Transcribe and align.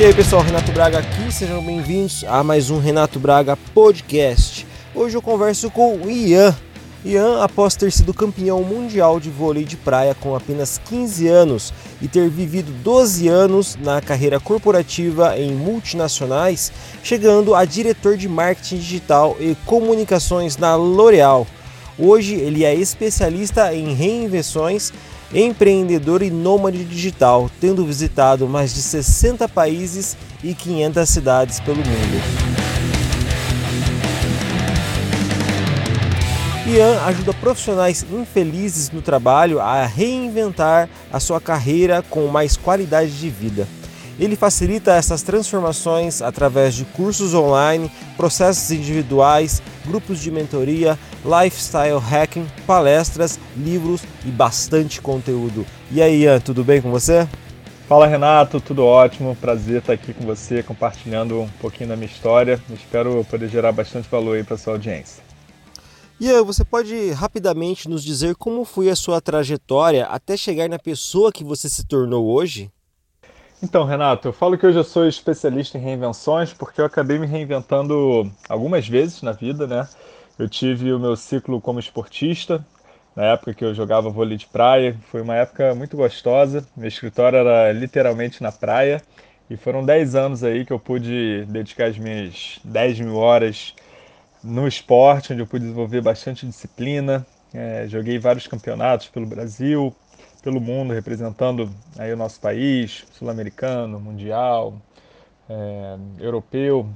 E 0.00 0.02
aí 0.02 0.14
pessoal, 0.14 0.40
Renato 0.40 0.72
Braga 0.72 1.00
aqui, 1.00 1.30
sejam 1.30 1.62
bem-vindos 1.62 2.24
a 2.26 2.42
mais 2.42 2.70
um 2.70 2.78
Renato 2.78 3.20
Braga 3.20 3.54
Podcast. 3.54 4.66
Hoje 4.94 5.14
eu 5.14 5.20
converso 5.20 5.70
com 5.70 5.94
o 5.94 6.10
Ian. 6.10 6.56
Ian, 7.04 7.44
após 7.44 7.76
ter 7.76 7.92
sido 7.92 8.14
campeão 8.14 8.62
mundial 8.62 9.20
de 9.20 9.28
vôlei 9.28 9.62
de 9.62 9.76
praia 9.76 10.14
com 10.14 10.34
apenas 10.34 10.80
15 10.86 11.28
anos 11.28 11.74
e 12.00 12.08
ter 12.08 12.30
vivido 12.30 12.72
12 12.82 13.28
anos 13.28 13.76
na 13.76 14.00
carreira 14.00 14.40
corporativa 14.40 15.38
em 15.38 15.52
multinacionais, 15.52 16.72
chegando 17.02 17.54
a 17.54 17.66
diretor 17.66 18.16
de 18.16 18.26
marketing 18.26 18.78
digital 18.78 19.36
e 19.38 19.54
comunicações 19.66 20.56
na 20.56 20.76
L'Oréal. 20.76 21.46
Hoje 21.98 22.36
ele 22.36 22.64
é 22.64 22.74
especialista 22.74 23.74
em 23.74 23.92
reinvenções 23.92 24.94
empreendedor 25.32 26.22
e 26.22 26.30
nômade 26.30 26.84
digital, 26.84 27.50
tendo 27.60 27.84
visitado 27.84 28.48
mais 28.48 28.74
de 28.74 28.82
60 28.82 29.48
países 29.48 30.16
e 30.42 30.54
500 30.54 31.08
cidades 31.08 31.60
pelo 31.60 31.78
mundo. 31.78 32.60
Ian 36.66 37.00
ajuda 37.06 37.32
profissionais 37.34 38.06
infelizes 38.12 38.90
no 38.90 39.02
trabalho 39.02 39.58
a 39.58 39.84
reinventar 39.86 40.88
a 41.12 41.18
sua 41.18 41.40
carreira 41.40 42.04
com 42.08 42.26
mais 42.28 42.56
qualidade 42.56 43.18
de 43.18 43.28
vida. 43.28 43.66
Ele 44.18 44.36
facilita 44.36 44.92
essas 44.92 45.22
transformações 45.22 46.20
através 46.20 46.74
de 46.74 46.84
cursos 46.84 47.32
online, 47.34 47.90
processos 48.16 48.70
individuais, 48.70 49.62
grupos 49.86 50.20
de 50.20 50.30
mentoria, 50.30 50.98
lifestyle 51.24 51.98
hacking, 51.98 52.46
palestras, 52.66 53.38
livros 53.56 54.02
e 54.24 54.30
bastante 54.30 55.00
conteúdo. 55.00 55.64
E 55.90 56.02
aí, 56.02 56.22
Ian, 56.22 56.40
tudo 56.40 56.62
bem 56.62 56.82
com 56.82 56.90
você? 56.90 57.26
Fala 57.88 58.06
Renato, 58.06 58.60
tudo 58.60 58.84
ótimo, 58.84 59.34
prazer 59.34 59.80
estar 59.80 59.94
aqui 59.94 60.14
com 60.14 60.24
você, 60.24 60.62
compartilhando 60.62 61.40
um 61.40 61.48
pouquinho 61.60 61.88
da 61.88 61.96
minha 61.96 62.06
história. 62.06 62.62
Espero 62.72 63.24
poder 63.28 63.48
gerar 63.48 63.72
bastante 63.72 64.08
valor 64.08 64.36
aí 64.36 64.44
para 64.44 64.56
sua 64.56 64.74
audiência. 64.74 65.20
Ian, 66.20 66.44
você 66.44 66.64
pode 66.64 67.10
rapidamente 67.12 67.88
nos 67.88 68.04
dizer 68.04 68.36
como 68.36 68.64
foi 68.64 68.90
a 68.90 68.94
sua 68.94 69.20
trajetória 69.20 70.04
até 70.04 70.36
chegar 70.36 70.68
na 70.68 70.78
pessoa 70.78 71.32
que 71.32 71.42
você 71.42 71.68
se 71.68 71.84
tornou 71.84 72.26
hoje? 72.30 72.70
Então, 73.62 73.84
Renato, 73.84 74.28
eu 74.28 74.32
falo 74.32 74.56
que 74.56 74.66
hoje 74.66 74.78
eu 74.78 74.84
sou 74.84 75.06
especialista 75.06 75.76
em 75.76 75.80
reinvenções 75.82 76.52
porque 76.52 76.80
eu 76.80 76.84
acabei 76.86 77.18
me 77.18 77.26
reinventando 77.26 78.30
algumas 78.48 78.88
vezes 78.88 79.20
na 79.22 79.32
vida, 79.32 79.66
né? 79.66 79.86
Eu 80.38 80.48
tive 80.48 80.92
o 80.92 80.98
meu 80.98 81.14
ciclo 81.14 81.60
como 81.60 81.78
esportista, 81.78 82.64
na 83.14 83.24
época 83.24 83.52
que 83.52 83.62
eu 83.64 83.74
jogava 83.74 84.08
vôlei 84.08 84.38
de 84.38 84.46
praia. 84.46 84.96
Foi 85.10 85.20
uma 85.20 85.36
época 85.36 85.74
muito 85.74 85.94
gostosa. 85.96 86.66
Meu 86.74 86.88
escritório 86.88 87.36
era 87.38 87.70
literalmente 87.72 88.42
na 88.42 88.50
praia. 88.50 89.02
E 89.50 89.56
foram 89.56 89.84
10 89.84 90.14
anos 90.14 90.42
aí 90.42 90.64
que 90.64 90.72
eu 90.72 90.78
pude 90.78 91.44
dedicar 91.46 91.86
as 91.88 91.98
minhas 91.98 92.60
10 92.64 92.98
mil 93.00 93.16
horas 93.16 93.74
no 94.42 94.66
esporte, 94.66 95.32
onde 95.32 95.42
eu 95.42 95.46
pude 95.46 95.64
desenvolver 95.64 96.00
bastante 96.00 96.46
disciplina. 96.46 97.26
É, 97.52 97.86
joguei 97.88 98.18
vários 98.18 98.46
campeonatos 98.46 99.08
pelo 99.08 99.26
Brasil, 99.26 99.94
pelo 100.42 100.60
mundo, 100.60 100.92
representando 100.92 101.70
aí 101.98 102.12
o 102.12 102.16
nosso 102.16 102.40
país, 102.40 103.04
sul-americano, 103.12 104.00
mundial, 104.00 104.74
é, 105.48 105.96
europeu. 106.18 106.88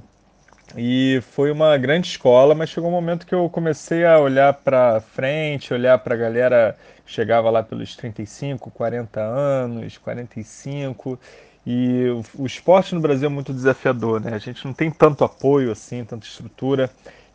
E 0.75 1.21
foi 1.31 1.51
uma 1.51 1.77
grande 1.77 2.07
escola, 2.07 2.55
mas 2.55 2.69
chegou 2.69 2.89
um 2.89 2.93
momento 2.93 3.25
que 3.25 3.35
eu 3.35 3.49
comecei 3.49 4.05
a 4.05 4.19
olhar 4.19 4.53
para 4.53 4.99
frente, 4.99 5.73
olhar 5.73 5.97
para 5.99 6.15
a 6.15 6.17
galera 6.17 6.77
que 7.05 7.11
chegava 7.11 7.49
lá 7.49 7.61
pelos 7.61 7.95
35, 7.95 8.71
40 8.71 9.21
anos, 9.21 9.97
45. 9.97 11.19
E 11.65 12.07
o, 12.09 12.43
o 12.43 12.45
esporte 12.45 12.93
no 12.93 13.01
Brasil 13.01 13.27
é 13.27 13.29
muito 13.29 13.53
desafiador, 13.53 14.21
né? 14.21 14.33
A 14.33 14.37
gente 14.37 14.65
não 14.65 14.73
tem 14.73 14.91
tanto 14.91 15.23
apoio 15.23 15.71
assim, 15.71 16.03
tanta 16.03 16.25
estrutura 16.25 16.89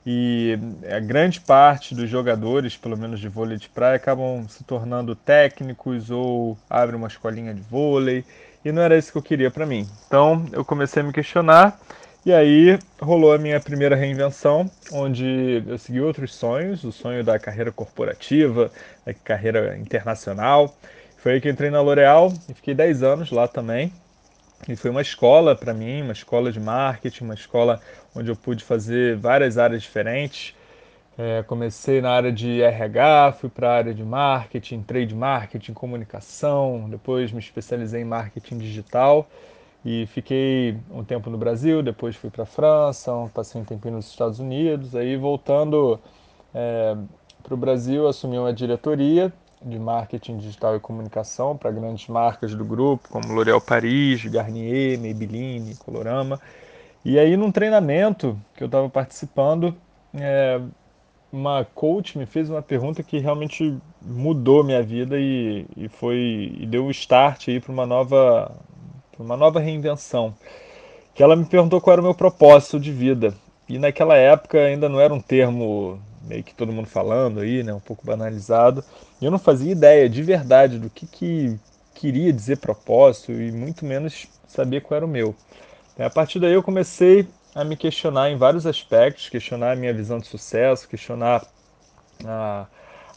e 0.04 0.58
a 0.90 0.98
grande 0.98 1.40
parte 1.40 1.94
dos 1.94 2.08
jogadores, 2.08 2.76
pelo 2.76 2.96
menos 2.96 3.20
de 3.20 3.28
vôlei 3.28 3.58
de 3.58 3.68
praia, 3.68 3.96
acabam 3.96 4.46
se 4.48 4.64
tornando 4.64 5.14
técnicos 5.14 6.10
ou 6.10 6.56
abrem 6.68 6.96
uma 6.96 7.08
escolinha 7.08 7.52
de 7.52 7.60
vôlei 7.60 8.24
e 8.64 8.72
não 8.72 8.82
era 8.82 8.96
isso 8.96 9.12
que 9.12 9.18
eu 9.18 9.22
queria 9.22 9.50
para 9.50 9.66
mim. 9.66 9.86
Então 10.06 10.46
eu 10.52 10.64
comecei 10.64 11.02
a 11.02 11.04
me 11.04 11.12
questionar 11.12 11.78
e 12.24 12.32
aí 12.32 12.78
rolou 13.00 13.32
a 13.32 13.38
minha 13.38 13.60
primeira 13.60 13.96
reinvenção, 13.96 14.70
onde 14.92 15.62
eu 15.66 15.78
segui 15.78 16.00
outros 16.00 16.34
sonhos, 16.34 16.84
o 16.84 16.92
sonho 16.92 17.24
da 17.24 17.38
carreira 17.38 17.72
corporativa, 17.72 18.70
da 19.04 19.12
carreira 19.12 19.76
internacional. 19.76 20.74
Foi 21.18 21.32
aí 21.32 21.40
que 21.40 21.48
entrei 21.48 21.70
na 21.70 21.82
L'Oréal 21.82 22.32
e 22.48 22.54
fiquei 22.54 22.74
10 22.74 23.02
anos 23.02 23.30
lá 23.30 23.46
também. 23.46 23.92
E 24.68 24.76
foi 24.76 24.90
uma 24.90 25.00
escola 25.00 25.56
para 25.56 25.72
mim, 25.72 26.02
uma 26.02 26.12
escola 26.12 26.52
de 26.52 26.60
marketing, 26.60 27.24
uma 27.24 27.34
escola 27.34 27.80
onde 28.14 28.30
eu 28.30 28.36
pude 28.36 28.62
fazer 28.62 29.16
várias 29.16 29.56
áreas 29.56 29.82
diferentes. 29.82 30.54
É, 31.18 31.42
comecei 31.42 32.00
na 32.00 32.10
área 32.10 32.32
de 32.32 32.62
RH, 32.62 33.32
fui 33.40 33.48
para 33.50 33.70
a 33.70 33.76
área 33.76 33.94
de 33.94 34.02
marketing, 34.02 34.82
trade 34.82 35.14
marketing, 35.14 35.72
comunicação, 35.72 36.88
depois 36.88 37.32
me 37.32 37.40
especializei 37.40 38.02
em 38.02 38.04
marketing 38.04 38.58
digital 38.58 39.28
e 39.84 40.06
fiquei 40.06 40.76
um 40.90 41.02
tempo 41.04 41.30
no 41.30 41.38
Brasil, 41.38 41.82
depois 41.82 42.14
fui 42.16 42.30
para 42.30 42.44
a 42.44 42.46
França, 42.46 43.12
passei 43.34 43.60
um 43.60 43.64
tempinho 43.64 43.96
nos 43.96 44.08
Estados 44.08 44.38
Unidos, 44.38 44.94
aí 44.94 45.16
voltando 45.16 45.98
é, 46.54 46.96
para 47.42 47.54
o 47.54 47.56
Brasil 47.56 48.06
assumi 48.06 48.38
uma 48.38 48.52
diretoria 48.52 49.32
de 49.62 49.78
marketing 49.78 50.38
digital 50.38 50.76
e 50.76 50.80
comunicação 50.80 51.56
para 51.56 51.70
grandes 51.70 52.08
marcas 52.08 52.54
do 52.54 52.64
grupo, 52.64 53.08
como 53.08 53.32
L'Oréal 53.32 53.60
Paris, 53.60 54.24
Garnier, 54.24 54.98
Maybelline, 54.98 55.76
Colorama. 55.76 56.40
E 57.04 57.18
aí, 57.18 57.36
num 57.36 57.52
treinamento 57.52 58.38
que 58.54 58.62
eu 58.62 58.66
estava 58.66 58.88
participando, 58.88 59.74
é, 60.14 60.60
uma 61.32 61.64
coach 61.64 62.18
me 62.18 62.26
fez 62.26 62.50
uma 62.50 62.62
pergunta 62.62 63.02
que 63.02 63.18
realmente 63.18 63.76
mudou 64.02 64.64
minha 64.64 64.82
vida 64.82 65.18
e, 65.18 65.66
e 65.76 65.88
foi 65.88 66.56
e 66.58 66.66
deu 66.66 66.84
um 66.84 66.90
start 66.90 67.48
aí 67.48 67.60
para 67.60 67.72
uma 67.72 67.86
nova 67.86 68.52
uma 69.18 69.36
nova 69.36 69.60
reinvenção. 69.60 70.34
Que 71.14 71.22
ela 71.22 71.36
me 71.36 71.44
perguntou 71.44 71.80
qual 71.80 71.92
era 71.92 72.00
o 72.00 72.04
meu 72.04 72.14
propósito 72.14 72.80
de 72.80 72.90
vida. 72.90 73.34
E 73.68 73.78
naquela 73.78 74.16
época 74.16 74.58
ainda 74.58 74.88
não 74.88 75.00
era 75.00 75.12
um 75.12 75.20
termo 75.20 76.00
meio 76.20 76.44
que 76.44 76.54
todo 76.54 76.72
mundo 76.72 76.86
falando 76.86 77.40
aí, 77.40 77.62
né, 77.62 77.72
um 77.72 77.80
pouco 77.80 78.04
banalizado. 78.04 78.84
E 79.20 79.24
eu 79.24 79.30
não 79.30 79.38
fazia 79.38 79.72
ideia 79.72 80.08
de 80.08 80.22
verdade 80.22 80.78
do 80.78 80.90
que, 80.90 81.06
que 81.06 81.58
queria 81.94 82.32
dizer 82.32 82.58
propósito 82.58 83.32
e 83.32 83.52
muito 83.52 83.84
menos 83.84 84.26
saber 84.46 84.80
qual 84.82 84.96
era 84.96 85.06
o 85.06 85.08
meu. 85.08 85.34
A 85.98 86.08
partir 86.08 86.38
daí 86.40 86.52
eu 86.52 86.62
comecei 86.62 87.28
a 87.54 87.64
me 87.64 87.76
questionar 87.76 88.30
em 88.30 88.36
vários 88.36 88.66
aspectos, 88.66 89.28
questionar 89.28 89.72
a 89.72 89.76
minha 89.76 89.92
visão 89.92 90.18
de 90.18 90.26
sucesso, 90.26 90.88
questionar 90.88 91.44
a, 92.24 92.66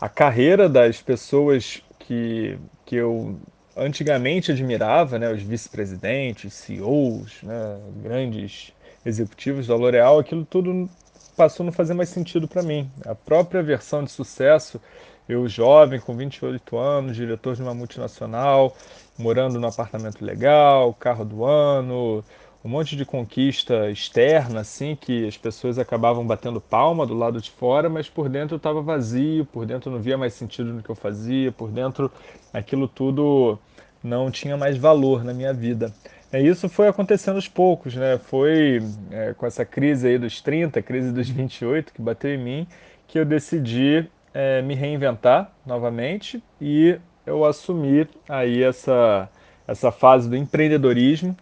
a 0.02 0.09
carreira 0.09 0.68
das 0.68 1.02
pessoas 1.02 1.81
que, 2.00 2.58
que 2.86 2.96
eu 2.96 3.40
antigamente 3.75 4.52
admirava, 4.52 5.18
né, 5.18 5.31
os 5.31 5.42
vice-presidentes, 5.42 6.53
CEOs, 6.53 7.42
né, 7.44 7.80
grandes 8.02 8.74
executivos 9.06 9.68
da 9.68 9.75
L'Oréal, 9.75 10.19
aquilo 10.19 10.46
tudo 10.46 10.90
passou 11.35 11.63
a 11.63 11.66
não 11.66 11.73
fazer 11.73 11.94
mais 11.94 12.09
sentido 12.09 12.47
para 12.47 12.63
mim. 12.63 12.89
A 13.05 13.16
própria 13.16 13.61
versão 13.61 14.03
de 14.03 14.11
sucesso, 14.11 14.79
eu 15.27 15.47
jovem, 15.47 15.99
com 15.99 16.16
28 16.16 16.77
anos, 16.77 17.16
diretor 17.16 17.55
de 17.55 17.61
uma 17.61 17.73
multinacional, 17.73 18.75
morando 19.17 19.59
num 19.59 19.67
apartamento 19.67 20.23
legal, 20.23 20.94
carro 20.94 21.25
do 21.25 21.45
ano, 21.45 22.23
um 22.63 22.69
monte 22.69 22.95
de 22.95 23.05
conquista 23.05 23.89
externa, 23.91 24.61
assim, 24.61 24.95
que 24.95 25.27
as 25.27 25.38
pessoas 25.38 25.77
acabavam 25.77 26.25
batendo 26.25 26.61
palma 26.61 27.05
do 27.05 27.13
lado 27.13 27.41
de 27.41 27.51
fora, 27.51 27.89
mas 27.89 28.07
por 28.07 28.29
dentro 28.29 28.55
eu 28.55 28.57
estava 28.57 28.81
vazio, 28.81 29.45
por 29.45 29.65
dentro 29.65 29.91
não 29.91 30.00
via 30.00 30.18
mais 30.18 30.33
sentido 30.33 30.74
no 30.74 30.81
que 30.81 30.89
eu 30.89 30.95
fazia, 30.95 31.51
por 31.51 31.69
dentro 31.69 32.09
aquilo 32.53 32.88
tudo 32.88 33.59
não 34.01 34.31
tinha 34.31 34.56
mais 34.56 34.77
valor 34.77 35.24
na 35.24 35.33
minha 35.33 35.53
vida. 35.53 35.94
É, 36.33 36.41
isso 36.41 36.68
foi 36.68 36.88
acontecendo 36.88 37.35
aos 37.35 37.47
poucos, 37.47 37.95
né? 37.95 38.18
Foi 38.18 38.81
é, 39.12 39.35
com 39.35 39.45
essa 39.45 39.63
crise 39.63 40.07
aí 40.07 40.18
dos 40.18 40.41
30, 40.41 40.81
crise 40.81 41.12
dos 41.12 41.30
28 41.30 41.94
que 41.94 42.01
bateu 42.01 42.31
em 42.33 42.39
mim, 42.39 42.68
que 43.07 43.19
eu 43.19 43.24
decidi 43.24 44.09
é, 44.33 44.59
me 44.63 44.74
reinventar 44.74 45.51
novamente 45.63 46.44
e 46.59 47.00
eu 47.24 47.45
assumi 47.45 48.07
aí 48.27 48.63
essa, 48.63 49.30
essa 49.68 49.91
fase 49.91 50.27
do 50.27 50.35
empreendedorismo 50.35 51.38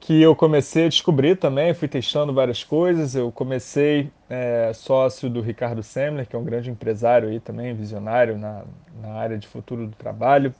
que 0.00 0.20
eu 0.20 0.34
comecei 0.34 0.86
a 0.86 0.88
descobrir 0.88 1.36
também, 1.36 1.72
fui 1.72 1.86
testando 1.86 2.32
várias 2.32 2.64
coisas. 2.64 3.14
Eu 3.14 3.30
comecei 3.30 4.10
é, 4.28 4.72
sócio 4.74 5.30
do 5.30 5.40
Ricardo 5.40 5.84
Semler, 5.84 6.26
que 6.26 6.34
é 6.34 6.38
um 6.38 6.44
grande 6.44 6.68
empresário 6.68 7.28
aí 7.28 7.38
também, 7.38 7.74
visionário 7.74 8.36
na, 8.36 8.64
na 9.00 9.12
área 9.12 9.38
de 9.38 9.46
futuro 9.46 9.86
do 9.86 9.94
trabalho. 9.94 10.52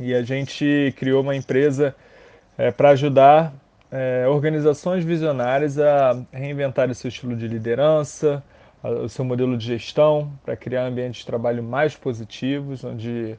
E 0.00 0.12
a 0.12 0.22
gente 0.22 0.92
criou 0.96 1.22
uma 1.22 1.36
empresa 1.36 1.94
é, 2.56 2.70
para 2.70 2.90
ajudar 2.90 3.52
é, 3.90 4.26
organizações 4.28 5.04
visionárias 5.04 5.78
a 5.78 6.20
reinventar 6.32 6.90
o 6.90 6.94
seu 6.94 7.08
estilo 7.08 7.36
de 7.36 7.46
liderança, 7.46 8.42
a, 8.82 8.88
o 8.88 9.08
seu 9.08 9.24
modelo 9.24 9.56
de 9.56 9.66
gestão, 9.66 10.32
para 10.44 10.56
criar 10.56 10.86
ambientes 10.86 11.20
de 11.20 11.26
trabalho 11.26 11.62
mais 11.62 11.94
positivos, 11.94 12.84
onde 12.84 13.36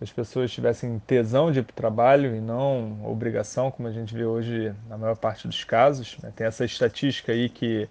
as 0.00 0.12
pessoas 0.12 0.50
tivessem 0.52 0.98
tesão 1.06 1.50
de 1.50 1.58
ir 1.58 1.62
para 1.62 1.72
o 1.72 1.74
trabalho 1.74 2.36
e 2.36 2.40
não 2.40 2.98
obrigação, 3.04 3.70
como 3.70 3.88
a 3.88 3.92
gente 3.92 4.14
vê 4.14 4.24
hoje 4.24 4.72
na 4.88 4.96
maior 4.96 5.16
parte 5.16 5.48
dos 5.48 5.64
casos. 5.64 6.16
Né? 6.22 6.32
Tem 6.34 6.46
essa 6.46 6.64
estatística 6.64 7.32
aí 7.32 7.48
que 7.48 7.88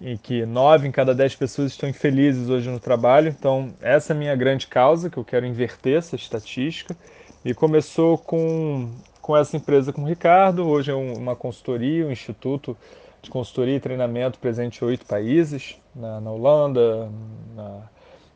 em 0.00 0.16
que 0.16 0.44
nove 0.44 0.88
em 0.88 0.90
cada 0.90 1.14
dez 1.14 1.34
pessoas 1.34 1.70
estão 1.70 1.88
infelizes 1.88 2.48
hoje 2.48 2.68
no 2.68 2.80
trabalho. 2.80 3.28
Então, 3.28 3.72
essa 3.80 4.12
é 4.12 4.16
a 4.16 4.18
minha 4.18 4.34
grande 4.34 4.66
causa, 4.66 5.08
que 5.08 5.16
eu 5.16 5.24
quero 5.24 5.46
inverter 5.46 5.98
essa 5.98 6.16
estatística. 6.16 6.96
E 7.44 7.54
começou 7.54 8.18
com, 8.18 8.90
com 9.22 9.36
essa 9.36 9.56
empresa 9.56 9.92
com 9.92 10.02
o 10.02 10.06
Ricardo. 10.06 10.68
Hoje 10.68 10.90
é 10.90 10.94
uma 10.94 11.36
consultoria, 11.36 12.04
um 12.04 12.10
instituto 12.10 12.76
de 13.22 13.30
consultoria 13.30 13.76
e 13.76 13.80
treinamento 13.80 14.38
presente 14.38 14.82
em 14.82 14.88
oito 14.88 15.06
países, 15.06 15.76
na, 15.94 16.20
na 16.20 16.30
Holanda, 16.32 17.08
na, 17.54 17.82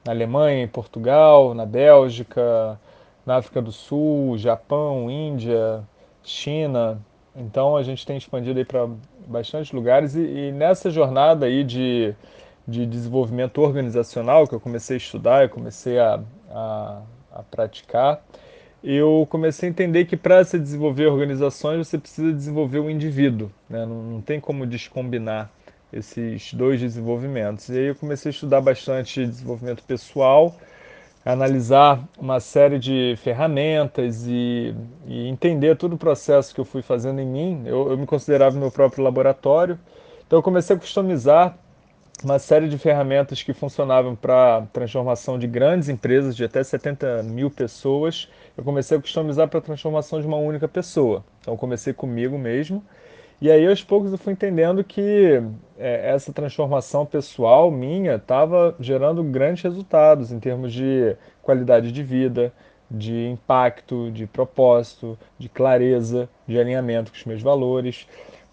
na 0.05 0.13
Alemanha, 0.13 0.63
em 0.63 0.69
Portugal, 0.69 1.53
na 1.53 1.67
Bélgica, 1.67 2.79
na 3.27 3.37
África 3.37 3.61
do 3.61 3.73
Sul, 3.73 4.39
Japão, 4.39 5.11
Índia, 5.11 5.83
China. 6.23 7.01
Então 7.35 7.77
a 7.77 7.83
gente 7.83 8.07
tem 8.07 8.17
expandido 8.17 8.61
aí 8.61 8.65
para 8.65 8.89
bastante 9.27 9.75
lugares 9.75 10.15
e, 10.15 10.21
e, 10.21 10.53
nessa 10.53 10.89
jornada 10.89 11.47
aí 11.47 11.65
de, 11.65 12.15
de 12.67 12.87
desenvolvimento 12.87 13.61
organizacional 13.61 14.47
que 14.47 14.55
eu 14.55 14.61
comecei 14.61 14.95
a 14.95 14.99
estudar, 14.99 15.43
eu 15.43 15.49
comecei 15.49 15.99
a, 15.99 16.21
a, 16.49 17.03
a 17.33 17.43
praticar, 17.43 18.23
eu 18.95 19.27
comecei 19.29 19.69
a 19.69 19.71
entender 19.71 20.05
que 20.05 20.17
para 20.17 20.45
se 20.45 20.59
desenvolver 20.59 21.07
organizações 21.07 21.89
você 21.89 21.99
precisa 21.99 22.33
desenvolver 22.33 22.79
o 22.79 22.89
indivíduo, 22.89 23.51
né? 23.69 23.85
não, 23.85 24.03
não 24.03 24.21
tem 24.21 24.39
como 24.39 24.65
descombinar 24.65 25.51
esses 25.93 26.55
dois 26.55 26.81
desenvolvimentos. 26.81 27.69
E 27.69 27.73
aí 27.73 27.87
eu 27.87 27.95
comecei 27.97 28.31
a 28.31 28.33
estudar 28.33 28.61
bastante 28.61 29.27
desenvolvimento 29.27 29.83
pessoal, 29.83 30.55
analisar 31.25 32.01
uma 32.17 32.39
série 32.39 32.79
de 32.79 33.17
ferramentas 33.19 34.25
e, 34.29 34.73
e, 35.07 35.27
entender 35.27 35.77
todo 35.77 35.95
o 35.95 35.99
processo 35.99 36.55
que 36.55 36.61
eu 36.61 36.65
fui 36.65 36.83
fazendo 36.83 37.21
em 37.21 37.27
mim. 37.27 37.63
Eu, 37.67 37.91
eu 37.91 37.99
me 37.99 38.07
considerava 38.07 38.57
meu 38.57 38.71
próprio 38.71 39.03
laboratório, 39.03 39.79
então 40.25 40.39
eu 40.39 40.43
comecei 40.43 40.77
a 40.77 40.79
customizar 40.79 41.59
uma 42.25 42.39
série 42.39 42.69
de 42.69 42.79
ferramentas 42.79 43.43
que 43.43 43.53
funcionavam 43.53 44.15
para 44.15 44.63
transformação 44.73 45.39
de 45.39 45.47
grandes 45.47 45.89
empresas 45.89 46.35
de 46.35 46.45
até 46.45 46.63
70 46.63 47.23
mil 47.25 47.51
pessoas. 47.51 48.29
Eu 48.57 48.65
comecei 48.65 48.97
a 48.97 49.01
customizar 49.01 49.49
para 49.49 49.59
a 49.59 49.63
transformação 49.63 50.21
de 50.21 50.27
uma 50.27 50.39
única 50.39 50.67
pessoa. 50.67 51.25
Então 51.41 51.57
comecei 51.57 51.93
comigo 51.93 52.39
mesmo 52.39 52.83
e 53.39 53.51
aí, 53.51 53.67
aos 53.67 53.85
poucos, 53.85 54.13
eu 54.13 54.19
fui 54.19 54.33
entendendo 54.33 54.83
que 54.83 55.43
é, 55.79 56.11
essa 56.11 56.33
transformação 56.33 57.05
pessoal 57.05 57.71
minha 57.71 58.15
estava 58.15 58.75
gerando 58.81 59.23
grandes 59.23 59.63
resultados 59.63 60.33
em 60.33 60.41
termos 60.41 60.73
de 60.73 61.15
qualidade 61.43 61.93
de 61.93 62.03
vida, 62.03 62.51
de 62.91 63.27
impacto, 63.27 64.11
de 64.11 64.27
propósito, 64.27 65.19
de 65.39 65.51
clareza, 65.51 66.31
de 66.49 66.59
alinhamento 66.59 67.13
com 67.13 67.19
os 67.19 67.25
meus 67.27 67.43
valores. 67.43 68.07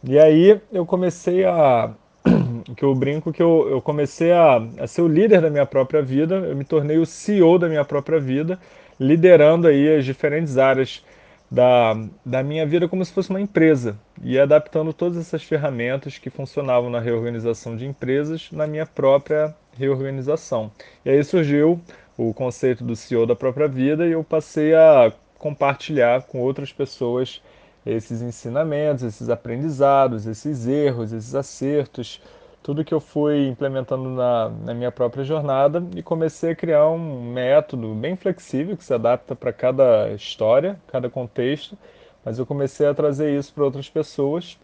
E 0.04 0.20
aí 0.20 0.60
eu 0.72 0.86
comecei 0.86 1.46
a. 1.46 1.92
que 2.76 2.84
eu 2.84 2.94
brinco 2.94 3.32
que 3.32 3.42
eu, 3.42 3.68
eu 3.70 3.82
comecei 3.82 4.34
a, 4.34 4.58
a 4.80 4.88
ser 4.88 5.02
o 5.02 5.08
líder 5.08 5.42
da 5.42 5.50
minha 5.50 5.66
própria 5.66 6.02
vida, 6.02 6.36
eu 6.36 6.56
me 6.58 6.66
tornei 6.66 6.98
o 6.98 7.06
CEO 7.06 7.58
da 7.58 7.70
minha 7.70 7.86
própria 7.86 8.20
vida, 8.20 8.60
liderando 9.00 9.68
aí 9.68 9.96
as 9.96 10.06
diferentes 10.06 10.58
áreas 10.58 11.04
da, 11.50 11.96
da 12.26 12.42
minha 12.42 12.66
vida 12.66 12.88
como 12.88 13.06
se 13.06 13.14
fosse 13.14 13.30
uma 13.30 13.40
empresa 13.40 13.96
e 14.24 14.40
adaptando 14.40 14.92
todas 14.92 15.18
essas 15.18 15.44
ferramentas 15.44 16.18
que 16.18 16.30
funcionavam 16.30 16.90
na 16.90 17.00
reorganização 17.00 17.76
de 17.78 17.86
empresas 17.86 18.50
na 18.52 18.66
minha 18.66 18.86
própria 18.86 19.54
reorganização. 19.78 20.72
E 21.06 21.12
aí 21.12 21.24
surgiu 21.24 21.80
o 22.18 22.34
conceito 22.34 22.84
do 22.84 22.96
CEO 22.96 23.28
da 23.28 23.36
própria 23.36 23.68
vida 23.68 24.08
e 24.08 24.14
eu 24.14 24.24
passei 24.24 24.74
a 24.74 25.12
compartilhar 25.38 26.24
com 26.24 26.40
outras 26.40 26.72
pessoas 26.72 27.42
esses 27.86 28.22
ensinamentos, 28.22 29.04
esses 29.04 29.30
aprendizados, 29.30 30.26
esses 30.26 30.68
erros, 30.68 31.12
esses 31.12 31.36
acertos, 31.36 32.22
tudo 32.64 32.84
que 32.84 32.94
eu 32.94 33.02
fui 33.02 33.48
implementando 33.48 34.10
na, 34.10 34.50
na, 34.50 34.74
minha 34.74 34.92
própria 34.92 35.24
jornada 35.26 35.86
e 35.96 36.02
comecei 36.02 36.52
a 36.52 36.56
criar 36.56 36.90
um 36.90 37.22
método 37.34 37.94
bem 37.94 38.16
flexível 38.16 38.78
que 38.78 38.86
se 38.86 38.94
adapta 38.94 39.36
para 39.36 39.52
cada 39.52 40.10
história, 40.14 40.80
cada 40.88 41.10
contexto, 41.10 41.78
mas 42.24 42.40
eu 42.40 42.46
comecei 42.46 42.88
a 42.88 42.94
trazer 42.94 43.38
isso 43.38 43.54
para 43.54 43.66
outras 43.66 43.90
pessoas 43.90 44.58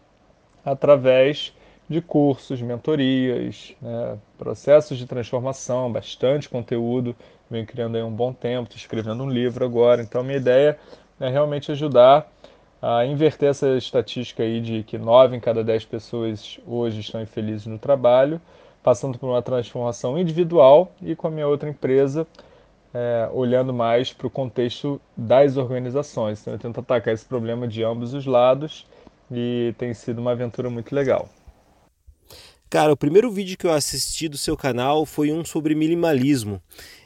através 0.64 1.54
de 1.88 2.00
cursos, 2.00 2.62
mentorias, 2.62 3.74
né, 3.82 4.16
processos 4.38 4.96
de 4.96 5.06
transformação, 5.06 5.92
bastante 5.92 6.48
conteúdo, 6.48 7.14
venho 7.50 7.66
criando 7.66 7.96
aí 7.96 8.02
um 8.02 8.12
bom 8.12 8.32
tempo, 8.32 8.62
estou 8.62 8.78
escrevendo 8.78 9.22
um 9.24 9.28
livro 9.28 9.62
agora, 9.64 10.00
então 10.00 10.22
minha 10.22 10.38
ideia 10.38 10.78
é 11.20 11.28
realmente 11.28 11.70
ajudar 11.70 12.30
a 12.82 13.04
inverter 13.04 13.50
essa 13.50 13.76
estatística 13.76 14.42
aí 14.42 14.60
de 14.60 14.82
que 14.82 14.96
9 14.96 15.36
em 15.36 15.40
cada 15.40 15.62
10 15.62 15.84
pessoas 15.84 16.58
hoje 16.66 17.00
estão 17.00 17.20
infelizes 17.20 17.66
no 17.66 17.78
trabalho, 17.78 18.40
passando 18.82 19.18
por 19.18 19.28
uma 19.28 19.42
transformação 19.42 20.18
individual 20.18 20.90
e 21.02 21.14
com 21.14 21.26
a 21.26 21.30
minha 21.30 21.46
outra 21.46 21.68
empresa, 21.68 22.26
é, 22.94 23.28
olhando 23.32 23.72
mais 23.72 24.12
para 24.12 24.26
o 24.26 24.30
contexto 24.30 25.00
das 25.16 25.56
organizações. 25.56 26.40
Então 26.40 26.54
eu 26.54 26.58
tento 26.58 26.80
atacar 26.80 27.12
esse 27.12 27.24
problema 27.24 27.68
de 27.68 27.82
ambos 27.82 28.14
os 28.14 28.24
lados 28.24 28.86
e 29.30 29.74
tem 29.78 29.92
sido 29.92 30.18
uma 30.18 30.32
aventura 30.32 30.70
muito 30.70 30.94
legal. 30.94 31.28
Cara, 32.70 32.92
o 32.92 32.96
primeiro 32.96 33.30
vídeo 33.30 33.58
que 33.58 33.66
eu 33.66 33.72
assisti 33.72 34.28
do 34.28 34.38
seu 34.38 34.56
canal 34.56 35.04
foi 35.04 35.32
um 35.32 35.44
sobre 35.44 35.74
minimalismo. 35.74 36.62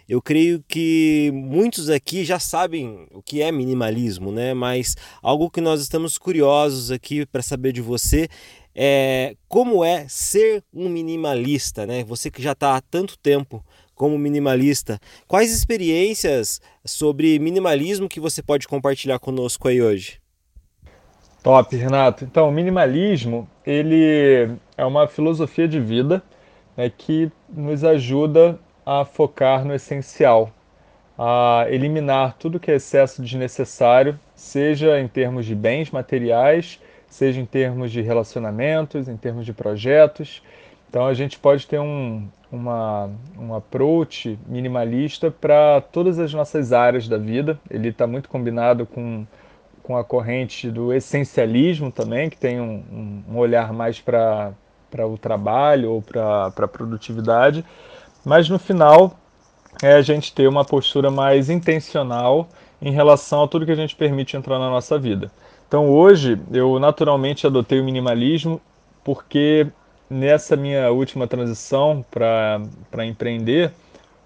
Eu 0.08 0.20
creio 0.20 0.62
que 0.68 1.30
muitos 1.32 1.88
aqui 1.88 2.24
já 2.24 2.38
sabem 2.38 3.06
o 3.10 3.22
que 3.22 3.40
é 3.40 3.50
minimalismo, 3.50 4.30
né? 4.30 4.52
Mas 4.52 4.96
algo 5.22 5.50
que 5.50 5.60
nós 5.60 5.80
estamos 5.80 6.18
curiosos 6.18 6.90
aqui 6.90 7.24
para 7.24 7.42
saber 7.42 7.72
de 7.72 7.80
você 7.80 8.28
é 8.74 9.34
como 9.48 9.84
é 9.84 10.06
ser 10.08 10.62
um 10.72 10.88
minimalista, 10.88 11.86
né? 11.86 12.04
Você 12.04 12.30
que 12.30 12.42
já 12.42 12.52
está 12.52 12.76
há 12.76 12.80
tanto 12.80 13.16
tempo 13.18 13.64
como 13.94 14.18
minimalista, 14.18 14.98
quais 15.26 15.52
experiências 15.52 16.60
sobre 16.84 17.38
minimalismo 17.38 18.08
que 18.08 18.20
você 18.20 18.42
pode 18.42 18.66
compartilhar 18.66 19.18
conosco 19.18 19.68
aí 19.68 19.80
hoje? 19.80 20.20
Top, 21.42 21.76
Renato. 21.76 22.24
Então, 22.24 22.48
o 22.48 22.52
minimalismo 22.52 23.48
ele 23.64 24.50
é 24.76 24.84
uma 24.84 25.06
filosofia 25.06 25.68
de 25.68 25.78
vida 25.78 26.22
né, 26.76 26.90
que 26.90 27.30
nos 27.48 27.84
ajuda 27.84 28.58
a 28.84 29.04
focar 29.04 29.64
no 29.64 29.74
essencial, 29.74 30.50
a 31.18 31.66
eliminar 31.68 32.36
tudo 32.38 32.60
que 32.60 32.70
é 32.70 32.74
excesso 32.74 33.22
desnecessário, 33.22 34.18
seja 34.34 34.98
em 35.00 35.08
termos 35.08 35.46
de 35.46 35.54
bens 35.54 35.90
materiais, 35.90 36.80
seja 37.08 37.40
em 37.40 37.46
termos 37.46 37.92
de 37.92 38.02
relacionamentos, 38.02 39.08
em 39.08 39.16
termos 39.16 39.46
de 39.46 39.52
projetos. 39.52 40.42
Então 40.90 41.06
a 41.06 41.14
gente 41.14 41.38
pode 41.38 41.66
ter 41.66 41.78
um, 41.78 42.28
uma, 42.50 43.10
um 43.38 43.54
approach 43.54 44.38
minimalista 44.46 45.30
para 45.30 45.80
todas 45.80 46.18
as 46.18 46.32
nossas 46.34 46.72
áreas 46.72 47.08
da 47.08 47.16
vida. 47.16 47.58
Ele 47.70 47.88
está 47.88 48.06
muito 48.06 48.28
combinado 48.28 48.84
com, 48.84 49.24
com 49.82 49.96
a 49.96 50.04
corrente 50.04 50.70
do 50.70 50.92
essencialismo 50.92 51.90
também, 51.90 52.28
que 52.28 52.36
tem 52.36 52.60
um, 52.60 53.24
um 53.28 53.36
olhar 53.38 53.72
mais 53.72 54.00
para 54.00 54.52
o 55.08 55.16
trabalho 55.16 55.92
ou 55.92 56.02
para 56.02 56.46
a 56.46 56.68
produtividade 56.68 57.64
mas 58.24 58.48
no 58.48 58.58
final 58.58 59.18
é 59.82 59.94
a 59.94 60.02
gente 60.02 60.32
ter 60.32 60.48
uma 60.48 60.64
postura 60.64 61.10
mais 61.10 61.50
intencional 61.50 62.48
em 62.80 62.90
relação 62.90 63.42
a 63.42 63.48
tudo 63.48 63.66
que 63.66 63.72
a 63.72 63.76
gente 63.76 63.94
permite 63.94 64.36
entrar 64.36 64.58
na 64.58 64.70
nossa 64.70 64.98
vida. 64.98 65.30
Então 65.66 65.90
hoje 65.90 66.38
eu 66.52 66.78
naturalmente 66.78 67.46
adotei 67.46 67.80
o 67.80 67.84
minimalismo 67.84 68.60
porque 69.02 69.66
nessa 70.08 70.56
minha 70.56 70.90
última 70.90 71.26
transição 71.26 72.04
para 72.10 73.04
empreender, 73.04 73.72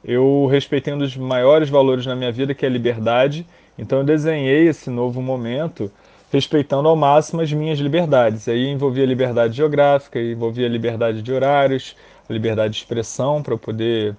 eu 0.05 0.47
respeitei 0.51 0.95
um 0.95 0.99
dos 0.99 1.17
maiores 1.17 1.69
valores 1.69 2.07
na 2.07 2.15
minha 2.15 2.31
vida, 2.31 2.55
que 2.55 2.65
é 2.65 2.69
a 2.69 2.71
liberdade. 2.71 3.47
Então 3.79 3.99
eu 3.99 4.05
desenhei 4.05 4.69
esse 4.69 4.91
novo 4.91 5.21
momento 5.21 5.91
respeitando 6.31 6.89
ao 6.89 6.97
máximo 6.97 7.41
as 7.41 7.53
minhas 7.53 7.79
liberdades. 7.79 8.49
Aí 8.49 8.69
envolvia 8.69 9.07
liberdade 9.07 9.57
geográfica, 9.57 10.21
envolvia 10.21 10.69
liberdade 10.69 11.23
de 11.23 11.33
horários, 11.33 11.97
liberdade 12.33 12.75
de 12.75 12.81
expressão 12.81 13.43
para 13.43 13.55
eu 13.55 13.59
poder 13.59 14.17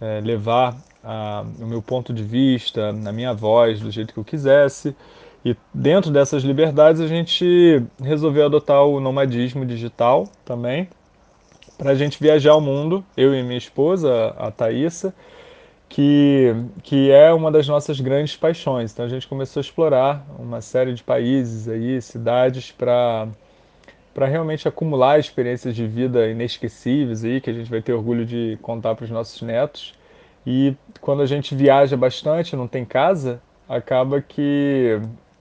é, 0.00 0.20
levar 0.20 0.76
a, 1.02 1.44
o 1.60 1.66
meu 1.66 1.80
ponto 1.80 2.12
de 2.12 2.22
vista, 2.22 2.88
a 2.88 3.12
minha 3.12 3.32
voz 3.32 3.80
do 3.80 3.90
jeito 3.90 4.12
que 4.12 4.18
eu 4.18 4.24
quisesse. 4.24 4.94
E 5.44 5.56
dentro 5.72 6.10
dessas 6.10 6.42
liberdades 6.42 7.00
a 7.00 7.06
gente 7.06 7.82
resolveu 8.02 8.46
adotar 8.46 8.84
o 8.84 9.00
nomadismo 9.00 9.64
digital 9.64 10.28
também, 10.44 10.88
para 11.78 11.90
a 11.90 11.94
gente 11.94 12.18
viajar 12.20 12.56
o 12.56 12.60
mundo, 12.60 13.04
eu 13.16 13.34
e 13.34 13.42
minha 13.42 13.58
esposa, 13.58 14.34
a 14.38 14.50
Thaisa, 14.50 15.14
que, 15.88 16.52
que 16.82 17.10
é 17.10 17.32
uma 17.32 17.52
das 17.52 17.68
nossas 17.68 18.00
grandes 18.00 18.34
paixões. 18.36 18.92
Então 18.92 19.04
a 19.04 19.08
gente 19.08 19.28
começou 19.28 19.60
a 19.60 19.62
explorar 19.62 20.26
uma 20.38 20.60
série 20.60 20.92
de 20.94 21.02
países 21.04 21.68
aí, 21.68 22.00
cidades 22.02 22.72
para 22.72 23.28
para 24.16 24.24
realmente 24.24 24.66
acumular 24.66 25.20
experiências 25.20 25.76
de 25.76 25.86
vida 25.86 26.26
inesquecíveis 26.26 27.22
aí 27.22 27.38
que 27.38 27.50
a 27.50 27.52
gente 27.52 27.68
vai 27.68 27.82
ter 27.82 27.92
orgulho 27.92 28.24
de 28.24 28.58
contar 28.62 28.94
para 28.94 29.04
os 29.04 29.10
nossos 29.10 29.42
netos. 29.42 29.92
E 30.46 30.74
quando 31.02 31.20
a 31.20 31.26
gente 31.26 31.54
viaja 31.54 31.98
bastante, 31.98 32.56
não 32.56 32.66
tem 32.66 32.82
casa, 32.82 33.42
acaba 33.68 34.22
que 34.22 34.98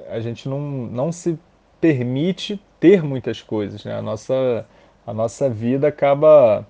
a 0.09 0.19
gente 0.19 0.49
não, 0.49 0.59
não 0.59 1.09
se 1.09 1.39
permite 1.79 2.61
ter 2.77 3.01
muitas 3.01 3.41
coisas, 3.41 3.85
né? 3.85 3.97
A 3.97 4.01
nossa, 4.01 4.65
a 5.07 5.13
nossa 5.13 5.49
vida 5.49 5.87
acaba 5.87 6.67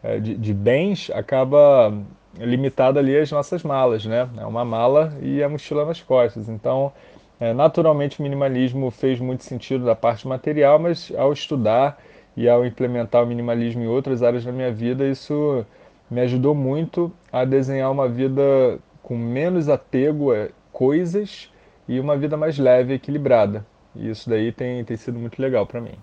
é, 0.00 0.20
de, 0.20 0.36
de, 0.36 0.54
bens 0.54 1.10
acaba 1.12 1.92
limitada 2.38 3.00
ali 3.00 3.18
às 3.18 3.32
nossas 3.32 3.64
malas, 3.64 4.06
né? 4.06 4.28
É 4.36 4.46
uma 4.46 4.64
mala 4.64 5.12
e 5.20 5.42
a 5.42 5.48
mochila 5.48 5.84
nas 5.84 6.00
costas. 6.00 6.48
Então, 6.48 6.92
é, 7.40 7.52
naturalmente, 7.52 8.18
o 8.18 8.22
minimalismo 8.22 8.90
fez 8.90 9.20
muito 9.20 9.44
sentido 9.44 9.84
da 9.84 9.94
parte 9.94 10.26
material, 10.26 10.78
mas 10.78 11.12
ao 11.16 11.32
estudar 11.32 12.02
e 12.36 12.48
ao 12.48 12.66
implementar 12.66 13.22
o 13.22 13.26
minimalismo 13.26 13.82
em 13.82 13.86
outras 13.86 14.22
áreas 14.22 14.44
da 14.44 14.50
minha 14.50 14.72
vida, 14.72 15.06
isso 15.06 15.64
me 16.10 16.20
ajudou 16.20 16.54
muito 16.54 17.12
a 17.30 17.44
desenhar 17.44 17.92
uma 17.92 18.08
vida 18.08 18.78
com 19.02 19.16
menos 19.16 19.68
apego 19.68 20.32
a 20.32 20.48
coisas 20.72 21.50
e 21.86 22.00
uma 22.00 22.16
vida 22.16 22.36
mais 22.36 22.58
leve 22.58 22.92
e 22.92 22.96
equilibrada. 22.96 23.64
E 23.94 24.10
isso 24.10 24.28
daí 24.28 24.52
tem, 24.52 24.84
tem 24.84 24.96
sido 24.96 25.18
muito 25.18 25.40
legal 25.40 25.66
para 25.66 25.80
mim. 25.80 25.94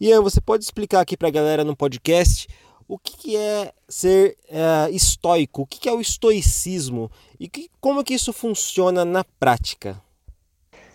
Ian, 0.00 0.22
você 0.22 0.40
pode 0.40 0.62
explicar 0.62 1.00
aqui 1.00 1.16
para 1.16 1.28
a 1.28 1.32
galera 1.32 1.64
no 1.64 1.74
podcast 1.74 2.46
o 2.86 2.98
que, 2.98 3.16
que 3.16 3.36
é 3.36 3.72
ser 3.88 4.36
uh, 4.48 4.94
estoico, 4.94 5.62
o 5.62 5.66
que, 5.66 5.80
que 5.80 5.88
é 5.88 5.92
o 5.92 6.00
estoicismo 6.00 7.10
e 7.38 7.48
que, 7.48 7.68
como 7.80 8.04
que 8.04 8.14
isso 8.14 8.32
funciona 8.32 9.04
na 9.04 9.24
prática? 9.38 10.00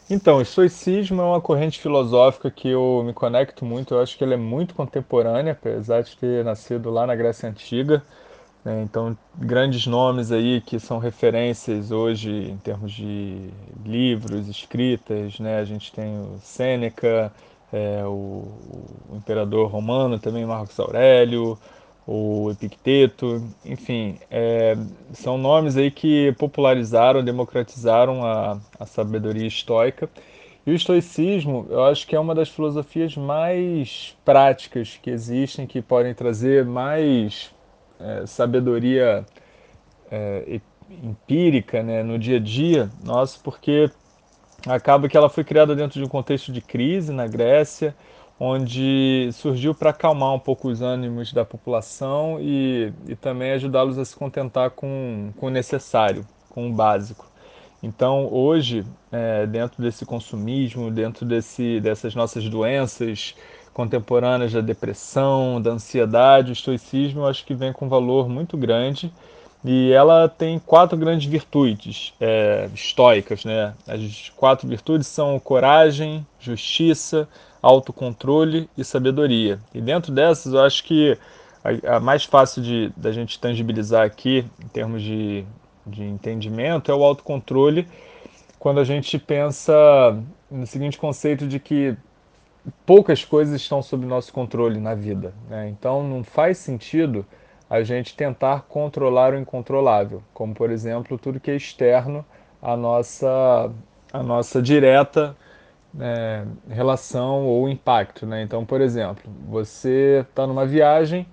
Então, 0.09 0.37
o 0.37 0.41
estoicismo 0.41 1.21
é 1.21 1.25
uma 1.25 1.41
corrente 1.41 1.79
filosófica 1.79 2.51
que 2.51 2.69
eu 2.69 3.03
me 3.05 3.13
conecto 3.13 3.63
muito. 3.63 3.93
Eu 3.93 4.01
acho 4.01 4.17
que 4.17 4.23
ela 4.23 4.33
é 4.33 4.37
muito 4.37 4.75
contemporânea, 4.75 5.53
apesar 5.53 6.01
de 6.01 6.15
ter 6.17 6.43
nascido 6.43 6.89
lá 6.89 7.07
na 7.07 7.15
Grécia 7.15 7.49
Antiga. 7.49 8.03
Né? 8.65 8.81
Então, 8.83 9.17
grandes 9.35 9.87
nomes 9.87 10.31
aí 10.31 10.61
que 10.61 10.79
são 10.79 10.99
referências 10.99 11.91
hoje 11.91 12.31
em 12.31 12.57
termos 12.57 12.91
de 12.91 13.49
livros, 13.85 14.47
escritas. 14.49 15.39
Né? 15.39 15.59
A 15.59 15.65
gente 15.65 15.91
tem 15.93 16.19
o 16.19 16.37
Sêneca, 16.41 17.31
é, 17.71 18.03
o, 18.05 18.51
o 19.09 19.15
imperador 19.15 19.69
romano 19.69 20.19
também, 20.19 20.45
Marcos 20.45 20.79
Aurélio, 20.79 21.57
o 22.05 22.51
Epicteto, 22.51 23.43
enfim, 23.63 24.19
é, 24.29 24.75
são 25.13 25.37
nomes 25.37 25.77
aí 25.77 25.89
que 25.89 26.33
popularizaram, 26.37 27.23
democratizaram 27.23 28.25
a, 28.25 28.59
a 28.79 28.85
sabedoria 28.85 29.47
estoica. 29.47 30.09
E 30.65 30.71
o 30.71 30.73
estoicismo, 30.73 31.67
eu 31.69 31.83
acho 31.85 32.07
que 32.07 32.15
é 32.15 32.19
uma 32.19 32.33
das 32.33 32.49
filosofias 32.49 33.17
mais 33.17 34.17
práticas 34.23 34.99
que 35.01 35.09
existem, 35.09 35.67
que 35.67 35.81
podem 35.81 36.13
trazer 36.13 36.65
mais 36.65 37.53
é, 37.99 38.25
sabedoria 38.25 39.25
é, 40.11 40.59
empírica 41.01 41.81
né, 41.83 42.03
no 42.03 42.17
dia 42.19 42.37
a 42.37 42.39
dia 42.39 42.89
nosso, 43.03 43.41
porque 43.41 43.89
acaba 44.67 45.09
que 45.09 45.17
ela 45.17 45.29
foi 45.29 45.43
criada 45.43 45.75
dentro 45.75 45.99
de 45.99 46.05
um 46.05 46.09
contexto 46.09 46.51
de 46.51 46.61
crise 46.61 47.11
na 47.11 47.27
Grécia, 47.27 47.95
onde 48.39 49.29
surgiu 49.33 49.73
para 49.73 49.91
acalmar 49.91 50.33
um 50.33 50.39
pouco 50.39 50.67
os 50.67 50.81
ânimos 50.81 51.31
da 51.31 51.45
população 51.45 52.37
e, 52.41 52.91
e 53.07 53.15
também 53.15 53.51
ajudá-los 53.51 53.97
a 53.97 54.05
se 54.05 54.15
contentar 54.15 54.71
com, 54.71 55.31
com 55.37 55.47
o 55.47 55.49
necessário, 55.49 56.25
com 56.49 56.69
o 56.69 56.73
básico. 56.73 57.25
Então, 57.81 58.29
hoje, 58.31 58.85
é, 59.11 59.45
dentro 59.45 59.83
desse 59.83 60.05
consumismo, 60.05 60.89
dentro 60.89 61.25
desse, 61.25 61.81
dessas 61.81 62.15
nossas 62.15 62.47
doenças 62.47 63.35
contemporâneas 63.73 64.53
da 64.53 64.61
depressão, 64.61 65.61
da 65.61 65.71
ansiedade, 65.71 66.51
o 66.51 66.53
estoicismo, 66.53 67.21
eu 67.21 67.27
acho 67.27 67.45
que 67.45 67.53
vem 67.53 67.73
com 67.73 67.85
um 67.85 67.89
valor 67.89 68.29
muito 68.29 68.55
grande 68.55 69.11
e 69.65 69.91
ela 69.91 70.29
tem 70.29 70.59
quatro 70.59 70.97
grandes 70.97 71.29
virtudes 71.29 72.13
é, 72.21 72.69
estoicas. 72.73 73.43
Né? 73.43 73.73
As 73.87 74.29
quatro 74.35 74.67
virtudes 74.67 75.07
são 75.07 75.39
coragem, 75.39 76.25
justiça, 76.39 77.27
autocontrole 77.63 78.69
e 78.77 78.83
sabedoria. 78.83 79.57
E 79.73 79.79
dentro 79.79 80.11
dessas, 80.11 80.53
eu 80.53 80.61
acho 80.61 80.83
que 80.83 81.17
a, 81.63 81.95
a 81.95 81.99
mais 81.99 82.25
fácil 82.25 82.61
de 82.61 82.91
da 82.97 83.11
gente 83.11 83.39
tangibilizar 83.39 84.05
aqui, 84.05 84.45
em 84.61 84.67
termos 84.67 85.01
de, 85.01 85.45
de 85.87 86.03
entendimento, 86.03 86.91
é 86.91 86.95
o 86.95 87.03
autocontrole, 87.03 87.87
quando 88.59 88.81
a 88.81 88.83
gente 88.83 89.17
pensa 89.17 89.73
no 90.51 90.67
seguinte 90.67 90.97
conceito 90.97 91.47
de 91.47 91.59
que 91.59 91.95
poucas 92.85 93.23
coisas 93.23 93.61
estão 93.61 93.81
sob 93.81 94.05
nosso 94.05 94.31
controle 94.33 94.79
na 94.79 94.93
vida. 94.93 95.33
Né? 95.49 95.69
Então, 95.69 96.03
não 96.03 96.23
faz 96.23 96.57
sentido 96.57 97.25
a 97.69 97.81
gente 97.81 98.15
tentar 98.15 98.63
controlar 98.63 99.33
o 99.33 99.39
incontrolável, 99.39 100.21
como 100.33 100.53
por 100.53 100.69
exemplo 100.69 101.17
tudo 101.17 101.39
que 101.39 101.49
é 101.49 101.55
externo 101.55 102.25
à 102.61 102.77
nossa, 102.77 103.71
à 104.11 104.21
nossa 104.21 104.61
direta 104.61 105.35
é, 105.99 106.43
relação 106.69 107.45
ou 107.45 107.69
impacto. 107.69 108.25
Né? 108.25 108.41
Então, 108.43 108.65
por 108.65 108.81
exemplo, 108.81 109.23
você 109.47 110.25
está 110.27 110.47
numa 110.47 110.65
viagem 110.65 111.25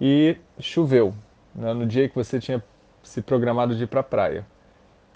e 0.00 0.36
choveu 0.58 1.14
né? 1.54 1.72
no 1.72 1.86
dia 1.86 2.08
que 2.08 2.14
você 2.14 2.38
tinha 2.38 2.62
se 3.02 3.22
programado 3.22 3.74
de 3.74 3.84
ir 3.84 3.86
para 3.86 4.00
a 4.00 4.04
praia. 4.04 4.44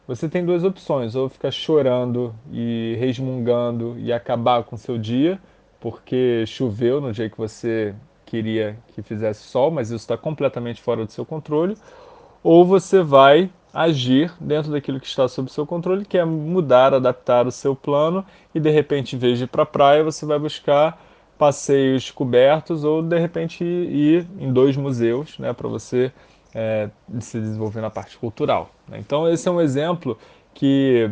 Você 0.06 0.28
tem 0.28 0.44
duas 0.44 0.64
opções: 0.64 1.14
ou 1.14 1.28
ficar 1.28 1.50
chorando 1.50 2.34
e 2.50 2.96
resmungando 2.98 3.96
e 3.98 4.12
acabar 4.12 4.64
com 4.64 4.76
seu 4.76 4.98
dia, 4.98 5.38
porque 5.80 6.44
choveu 6.46 7.00
no 7.00 7.12
dia 7.12 7.30
que 7.30 7.38
você 7.38 7.94
queria 8.26 8.76
que 8.94 9.02
fizesse 9.02 9.42
sol, 9.42 9.70
mas 9.70 9.88
isso 9.88 9.96
está 9.96 10.16
completamente 10.16 10.80
fora 10.80 11.04
do 11.04 11.12
seu 11.12 11.24
controle, 11.24 11.76
ou 12.42 12.64
você 12.64 13.02
vai 13.02 13.50
agir 13.72 14.32
dentro 14.40 14.70
daquilo 14.70 15.00
que 15.00 15.06
está 15.06 15.26
sob 15.28 15.50
seu 15.50 15.66
controle, 15.66 16.04
que 16.04 16.18
é 16.18 16.24
mudar, 16.24 16.92
adaptar 16.92 17.46
o 17.46 17.50
seu 17.50 17.74
plano 17.74 18.24
e 18.54 18.60
de 18.60 18.70
repente, 18.70 19.16
em 19.16 19.18
vez 19.18 19.38
de 19.38 19.44
ir 19.44 19.46
para 19.46 19.62
a 19.62 19.66
praia, 19.66 20.04
você 20.04 20.26
vai 20.26 20.38
buscar 20.38 21.00
passeios 21.38 22.10
cobertos 22.10 22.84
ou 22.84 23.02
de 23.02 23.18
repente 23.18 23.64
ir 23.64 24.26
em 24.38 24.52
dois 24.52 24.76
museus, 24.76 25.38
né, 25.38 25.52
para 25.52 25.68
você 25.68 26.12
é, 26.54 26.90
se 27.20 27.40
desenvolver 27.40 27.80
na 27.80 27.90
parte 27.90 28.16
cultural. 28.18 28.70
Né? 28.86 28.98
Então 28.98 29.28
esse 29.28 29.48
é 29.48 29.50
um 29.50 29.60
exemplo 29.60 30.18
que 30.54 31.10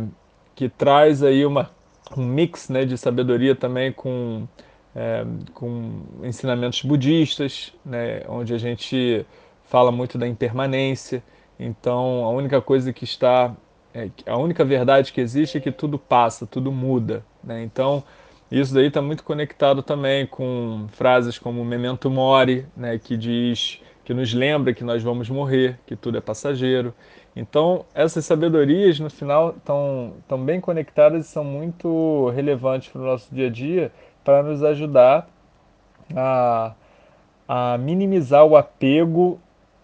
que 0.54 0.68
traz 0.68 1.22
aí 1.22 1.46
uma 1.46 1.70
um 2.16 2.26
mix 2.26 2.68
né, 2.68 2.84
de 2.84 2.98
sabedoria 2.98 3.54
também 3.54 3.92
com 3.92 4.46
é, 4.94 5.24
com 5.54 6.02
ensinamentos 6.22 6.82
budistas, 6.82 7.72
né, 7.84 8.22
onde 8.28 8.52
a 8.52 8.58
gente 8.58 9.24
fala 9.64 9.90
muito 9.92 10.18
da 10.18 10.26
impermanência. 10.26 11.22
Então, 11.62 12.24
a 12.24 12.30
única 12.30 12.62
coisa 12.62 12.90
que 12.90 13.04
está, 13.04 13.54
é, 13.92 14.08
a 14.26 14.38
única 14.38 14.64
verdade 14.64 15.12
que 15.12 15.20
existe 15.20 15.58
é 15.58 15.60
que 15.60 15.70
tudo 15.70 15.98
passa, 15.98 16.46
tudo 16.46 16.72
muda. 16.72 17.22
Né? 17.44 17.62
Então, 17.62 18.02
isso 18.50 18.72
daí 18.72 18.86
está 18.86 19.02
muito 19.02 19.22
conectado 19.22 19.82
também 19.82 20.26
com 20.26 20.86
frases 20.92 21.38
como 21.38 21.62
memento 21.62 22.10
mori, 22.10 22.66
né, 22.74 22.98
que 22.98 23.14
diz, 23.14 23.78
que 24.02 24.14
nos 24.14 24.32
lembra 24.32 24.72
que 24.72 24.82
nós 24.82 25.02
vamos 25.02 25.28
morrer, 25.28 25.78
que 25.86 25.94
tudo 25.94 26.16
é 26.16 26.20
passageiro. 26.20 26.94
Então, 27.36 27.84
essas 27.94 28.24
sabedorias, 28.24 28.98
no 28.98 29.10
final, 29.10 29.50
estão, 29.50 30.14
bem 30.44 30.60
conectadas 30.62 31.26
e 31.26 31.28
são 31.28 31.44
muito 31.44 32.30
relevantes 32.30 32.88
para 32.88 33.02
o 33.02 33.04
nosso 33.04 33.32
dia 33.32 33.48
a 33.48 33.50
dia 33.50 33.92
para 34.24 34.42
nos 34.42 34.64
ajudar 34.64 35.28
a, 36.16 36.74
a 37.46 37.78
minimizar 37.78 38.44
o 38.46 38.56
apego 38.56 39.38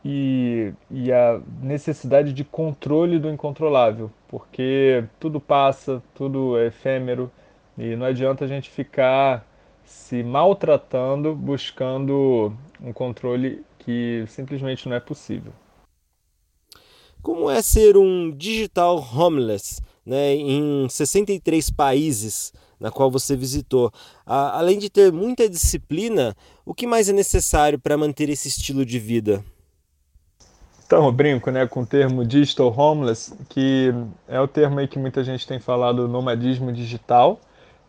e, 0.08 0.72
e 0.88 1.12
a 1.12 1.40
necessidade 1.60 2.32
de 2.32 2.44
controle 2.44 3.18
do 3.18 3.28
incontrolável, 3.28 4.08
porque 4.28 5.02
tudo 5.18 5.40
passa, 5.40 6.00
tudo 6.14 6.56
é 6.56 6.68
efêmero 6.68 7.28
e 7.76 7.96
não 7.96 8.06
adianta 8.06 8.44
a 8.44 8.48
gente 8.48 8.70
ficar 8.70 9.44
se 9.84 10.22
maltratando 10.22 11.34
buscando 11.34 12.52
um 12.80 12.92
controle 12.92 13.64
que 13.80 14.24
simplesmente 14.28 14.88
não 14.88 14.94
é 14.94 15.00
possível. 15.00 15.52
Como 17.20 17.50
é 17.50 17.60
ser 17.60 17.96
um 17.96 18.30
digital 18.30 18.98
homeless 18.98 19.82
né, 20.04 20.36
em 20.36 20.88
63 20.88 21.68
países 21.70 22.52
na 22.78 22.92
qual 22.92 23.10
você 23.10 23.34
visitou? 23.34 23.90
além 24.24 24.78
de 24.78 24.88
ter 24.88 25.10
muita 25.10 25.48
disciplina, 25.48 26.36
o 26.64 26.72
que 26.72 26.86
mais 26.86 27.08
é 27.08 27.12
necessário 27.12 27.76
para 27.76 27.96
manter 27.96 28.28
esse 28.28 28.46
estilo 28.46 28.86
de 28.86 29.00
vida? 29.00 29.42
Então, 30.86 31.04
eu 31.04 31.10
brinco 31.10 31.50
né, 31.50 31.66
com 31.66 31.80
o 31.80 31.86
termo 31.86 32.24
digital 32.24 32.72
homeless, 32.72 33.34
que 33.48 33.92
é 34.28 34.40
o 34.40 34.46
termo 34.46 34.78
aí 34.78 34.86
que 34.86 35.00
muita 35.00 35.24
gente 35.24 35.44
tem 35.44 35.58
falado 35.58 36.06
nomadismo 36.06 36.72
digital. 36.72 37.40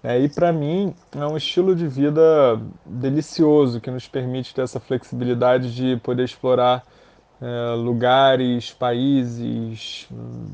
Né, 0.02 0.22
e 0.22 0.28
para 0.28 0.52
mim 0.52 0.96
é 1.16 1.24
um 1.28 1.38
estilo 1.38 1.76
de 1.76 1.88
vida 1.88 2.60
delicioso 2.84 3.80
que 3.80 3.92
nos 3.92 4.08
permite 4.08 4.52
ter 4.54 4.64
essa 4.64 4.80
flexibilidade 4.80 5.76
de 5.76 5.98
poder 5.98 6.24
explorar 6.24 6.84
é, 7.40 7.76
lugares, 7.76 8.72
países, 8.72 10.08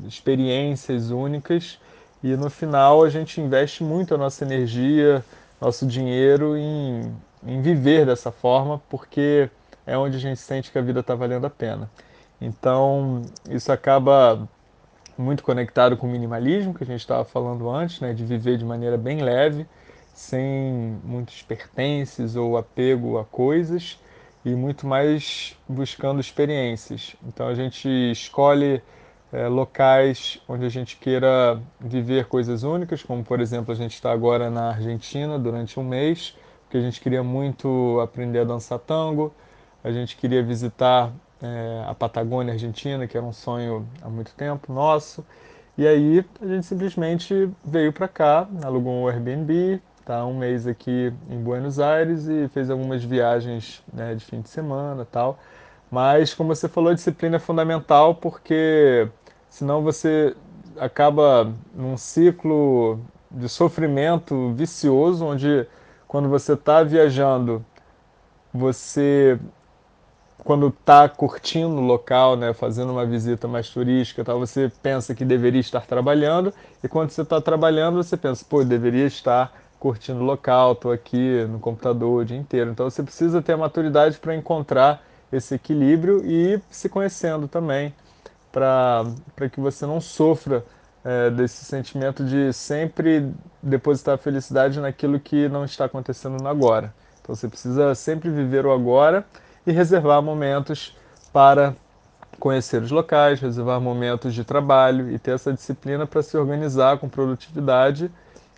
experiências 0.06 1.10
únicas. 1.10 1.78
E 2.22 2.36
no 2.36 2.50
final 2.50 3.02
a 3.04 3.08
gente 3.08 3.40
investe 3.40 3.82
muito 3.82 4.14
a 4.14 4.18
nossa 4.18 4.44
energia, 4.44 5.24
nosso 5.58 5.86
dinheiro 5.86 6.58
em, 6.58 7.10
em 7.46 7.62
viver 7.62 8.04
dessa 8.04 8.30
forma, 8.30 8.82
porque 8.90 9.48
é 9.86 9.96
onde 9.96 10.18
a 10.18 10.20
gente 10.20 10.40
sente 10.40 10.70
que 10.70 10.76
a 10.76 10.82
vida 10.82 11.00
está 11.00 11.14
valendo 11.14 11.46
a 11.46 11.50
pena. 11.50 11.88
Então, 12.44 13.22
isso 13.48 13.72
acaba 13.72 14.46
muito 15.16 15.42
conectado 15.42 15.96
com 15.96 16.06
o 16.06 16.10
minimalismo 16.10 16.74
que 16.74 16.84
a 16.84 16.86
gente 16.86 17.00
estava 17.00 17.24
falando 17.24 17.70
antes, 17.70 18.00
né, 18.00 18.12
de 18.12 18.24
viver 18.24 18.58
de 18.58 18.64
maneira 18.64 18.98
bem 18.98 19.22
leve, 19.22 19.66
sem 20.12 21.00
muitos 21.02 21.42
pertences 21.42 22.36
ou 22.36 22.58
apego 22.58 23.18
a 23.18 23.24
coisas 23.24 23.98
e 24.44 24.50
muito 24.50 24.86
mais 24.86 25.56
buscando 25.66 26.20
experiências. 26.20 27.16
Então 27.26 27.48
a 27.48 27.54
gente 27.54 27.88
escolhe 27.88 28.82
é, 29.32 29.48
locais 29.48 30.38
onde 30.46 30.66
a 30.66 30.68
gente 30.68 30.96
queira 30.96 31.58
viver 31.80 32.26
coisas 32.26 32.62
únicas, 32.62 33.02
como 33.02 33.24
por 33.24 33.40
exemplo 33.40 33.72
a 33.72 33.74
gente 33.74 33.94
está 33.94 34.12
agora 34.12 34.50
na 34.50 34.70
Argentina 34.70 35.38
durante 35.38 35.80
um 35.80 35.84
mês, 35.84 36.36
porque 36.62 36.76
a 36.76 36.80
gente 36.80 37.00
queria 37.00 37.22
muito 37.22 37.98
aprender 38.00 38.40
a 38.40 38.44
dançar 38.44 38.78
tango, 38.80 39.32
a 39.82 39.90
gente 39.90 40.16
queria 40.16 40.42
visitar 40.42 41.10
é, 41.42 41.84
a 41.86 41.94
Patagônia 41.94 42.52
Argentina, 42.52 43.06
que 43.06 43.16
era 43.16 43.24
um 43.24 43.32
sonho 43.32 43.86
há 44.02 44.08
muito 44.08 44.32
tempo 44.34 44.72
nosso. 44.72 45.24
E 45.76 45.86
aí 45.86 46.24
a 46.40 46.46
gente 46.46 46.66
simplesmente 46.66 47.50
veio 47.64 47.92
para 47.92 48.06
cá, 48.06 48.46
alugou 48.62 48.92
um 48.92 49.08
Airbnb, 49.08 49.80
tá 50.04 50.24
um 50.24 50.36
mês 50.36 50.66
aqui 50.66 51.12
em 51.28 51.42
Buenos 51.42 51.80
Aires 51.80 52.26
e 52.28 52.48
fez 52.48 52.70
algumas 52.70 53.02
viagens 53.02 53.82
né, 53.92 54.14
de 54.14 54.24
fim 54.24 54.40
de 54.40 54.48
semana 54.48 55.06
tal. 55.10 55.38
Mas 55.90 56.32
como 56.34 56.54
você 56.54 56.68
falou, 56.68 56.94
disciplina 56.94 57.36
é 57.36 57.40
fundamental 57.40 58.14
porque 58.14 59.08
senão 59.48 59.82
você 59.82 60.34
acaba 60.78 61.52
num 61.74 61.96
ciclo 61.96 63.00
de 63.30 63.48
sofrimento 63.48 64.52
vicioso, 64.52 65.24
onde 65.24 65.66
quando 66.06 66.28
você 66.28 66.52
está 66.52 66.82
viajando, 66.82 67.64
você 68.52 69.38
quando 70.38 70.68
está 70.68 71.08
curtindo 71.08 71.76
o 71.76 71.80
local, 71.80 72.36
né, 72.36 72.52
fazendo 72.52 72.92
uma 72.92 73.06
visita 73.06 73.46
mais 73.46 73.68
turística, 73.68 74.24
tal, 74.24 74.38
você 74.38 74.70
pensa 74.82 75.14
que 75.14 75.24
deveria 75.24 75.60
estar 75.60 75.86
trabalhando, 75.86 76.52
e 76.82 76.88
quando 76.88 77.10
você 77.10 77.22
está 77.22 77.40
trabalhando, 77.40 78.02
você 78.02 78.16
pensa, 78.16 78.44
pô, 78.48 78.64
deveria 78.64 79.06
estar 79.06 79.52
curtindo 79.78 80.20
o 80.20 80.24
local, 80.24 80.72
estou 80.72 80.92
aqui 80.92 81.44
no 81.44 81.58
computador 81.58 82.22
o 82.22 82.24
dia 82.24 82.36
inteiro. 82.36 82.70
Então 82.70 82.88
você 82.88 83.02
precisa 83.02 83.42
ter 83.42 83.52
a 83.52 83.56
maturidade 83.56 84.18
para 84.18 84.34
encontrar 84.34 85.02
esse 85.30 85.54
equilíbrio 85.54 86.24
e 86.24 86.60
se 86.70 86.88
conhecendo 86.88 87.46
também, 87.46 87.94
para 88.50 89.04
que 89.52 89.60
você 89.60 89.84
não 89.84 90.00
sofra 90.00 90.64
é, 91.04 91.28
desse 91.28 91.64
sentimento 91.64 92.24
de 92.24 92.52
sempre 92.52 93.30
depositar 93.62 94.16
felicidade 94.16 94.80
naquilo 94.80 95.20
que 95.20 95.48
não 95.48 95.64
está 95.64 95.84
acontecendo 95.84 96.42
no 96.42 96.48
agora. 96.48 96.94
Então 97.20 97.34
você 97.34 97.48
precisa 97.48 97.94
sempre 97.94 98.30
viver 98.30 98.64
o 98.64 98.72
agora 98.72 99.24
e 99.66 99.72
reservar 99.72 100.22
momentos 100.22 100.96
para 101.32 101.74
conhecer 102.38 102.82
os 102.82 102.90
locais, 102.90 103.40
reservar 103.40 103.80
momentos 103.80 104.34
de 104.34 104.44
trabalho 104.44 105.10
e 105.10 105.18
ter 105.18 105.32
essa 105.32 105.52
disciplina 105.52 106.06
para 106.06 106.22
se 106.22 106.36
organizar 106.36 106.98
com 106.98 107.08
produtividade, 107.08 108.10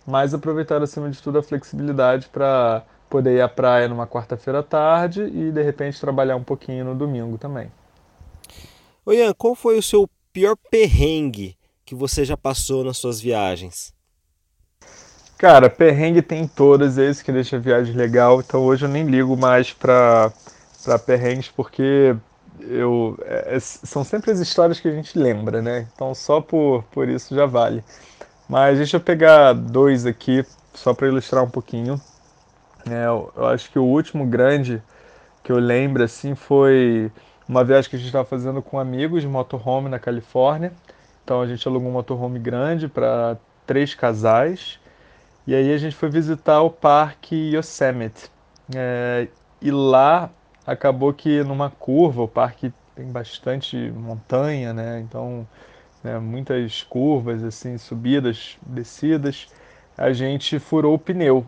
mas 0.05 0.33
aproveitar 0.33 0.81
acima 0.81 1.09
de 1.09 1.21
tudo 1.21 1.39
a 1.39 1.43
flexibilidade 1.43 2.27
para 2.27 2.83
poder 3.09 3.37
ir 3.37 3.41
à 3.41 3.47
praia 3.47 3.87
numa 3.87 4.05
quarta-feira 4.05 4.59
à 4.59 4.63
tarde 4.63 5.23
e 5.23 5.51
de 5.51 5.61
repente 5.61 5.99
trabalhar 5.99 6.35
um 6.35 6.43
pouquinho 6.43 6.85
no 6.85 6.95
domingo 6.95 7.37
também. 7.37 7.71
Oi, 9.05 9.17
Ian, 9.17 9.33
qual 9.33 9.55
foi 9.55 9.77
o 9.77 9.83
seu 9.83 10.09
pior 10.33 10.57
perrengue 10.69 11.57
que 11.85 11.95
você 11.95 12.25
já 12.25 12.35
passou 12.35 12.83
nas 12.83 12.97
suas 12.97 13.21
viagens? 13.21 13.93
Cara, 15.37 15.69
perrengue 15.69 16.21
tem 16.21 16.47
todas, 16.47 16.97
é 16.97 17.09
isso 17.09 17.23
que 17.23 17.31
deixa 17.31 17.55
a 17.57 17.59
viagem 17.59 17.95
legal. 17.95 18.41
Então 18.41 18.65
hoje 18.65 18.85
eu 18.85 18.89
nem 18.89 19.05
ligo 19.05 19.37
mais 19.37 19.71
para 19.71 20.33
para 20.87 20.97
perrengues 20.97 21.49
porque 21.49 22.15
eu 22.61 23.19
é, 23.25 23.55
é, 23.55 23.59
são 23.59 24.03
sempre 24.05 24.31
as 24.31 24.39
histórias 24.39 24.79
que 24.79 24.87
a 24.87 24.91
gente 24.91 25.19
lembra, 25.19 25.61
né? 25.61 25.87
Então 25.93 26.15
só 26.15 26.39
por, 26.39 26.83
por 26.85 27.09
isso 27.09 27.35
já 27.35 27.45
vale. 27.45 27.83
Mas 28.47 28.77
deixa 28.77 28.95
eu 28.95 29.01
pegar 29.01 29.51
dois 29.51 30.05
aqui 30.05 30.45
só 30.73 30.93
para 30.93 31.07
ilustrar 31.07 31.43
um 31.43 31.49
pouquinho. 31.49 31.99
É, 32.89 33.05
eu, 33.05 33.33
eu, 33.35 33.47
acho 33.47 33.69
que 33.69 33.77
o 33.77 33.83
último 33.83 34.25
grande 34.25 34.81
que 35.43 35.51
eu 35.51 35.57
lembro 35.57 36.03
assim 36.03 36.35
foi 36.35 37.11
uma 37.47 37.65
viagem 37.65 37.89
que 37.89 37.97
a 37.97 37.99
gente 37.99 38.07
estava 38.07 38.25
fazendo 38.25 38.61
com 38.61 38.79
amigos 38.79 39.21
de 39.21 39.27
motorhome 39.27 39.89
na 39.89 39.99
Califórnia. 39.99 40.71
Então 41.23 41.41
a 41.41 41.47
gente 41.47 41.67
alugou 41.67 41.89
um 41.89 41.93
motorhome 41.93 42.39
grande 42.39 42.87
para 42.87 43.37
três 43.65 43.93
casais. 43.93 44.79
E 45.45 45.53
aí 45.53 45.73
a 45.73 45.77
gente 45.77 45.95
foi 45.95 46.09
visitar 46.09 46.61
o 46.61 46.69
parque 46.69 47.35
Yosemite. 47.53 48.31
É, 48.73 49.27
e 49.61 49.71
lá 49.71 50.29
acabou 50.67 51.13
que 51.13 51.41
numa 51.43 51.69
curva, 51.69 52.23
o 52.23 52.27
parque 52.27 52.73
tem 52.93 53.09
bastante 53.09 53.89
montanha, 53.91 54.73
né? 54.73 54.99
Então, 54.99 55.47
né, 56.03 56.19
muitas 56.19 56.83
curvas, 56.83 57.43
assim, 57.43 57.77
subidas, 57.77 58.57
descidas. 58.61 59.47
A 59.97 60.11
gente 60.11 60.59
furou 60.59 60.95
o 60.95 60.99
pneu. 60.99 61.45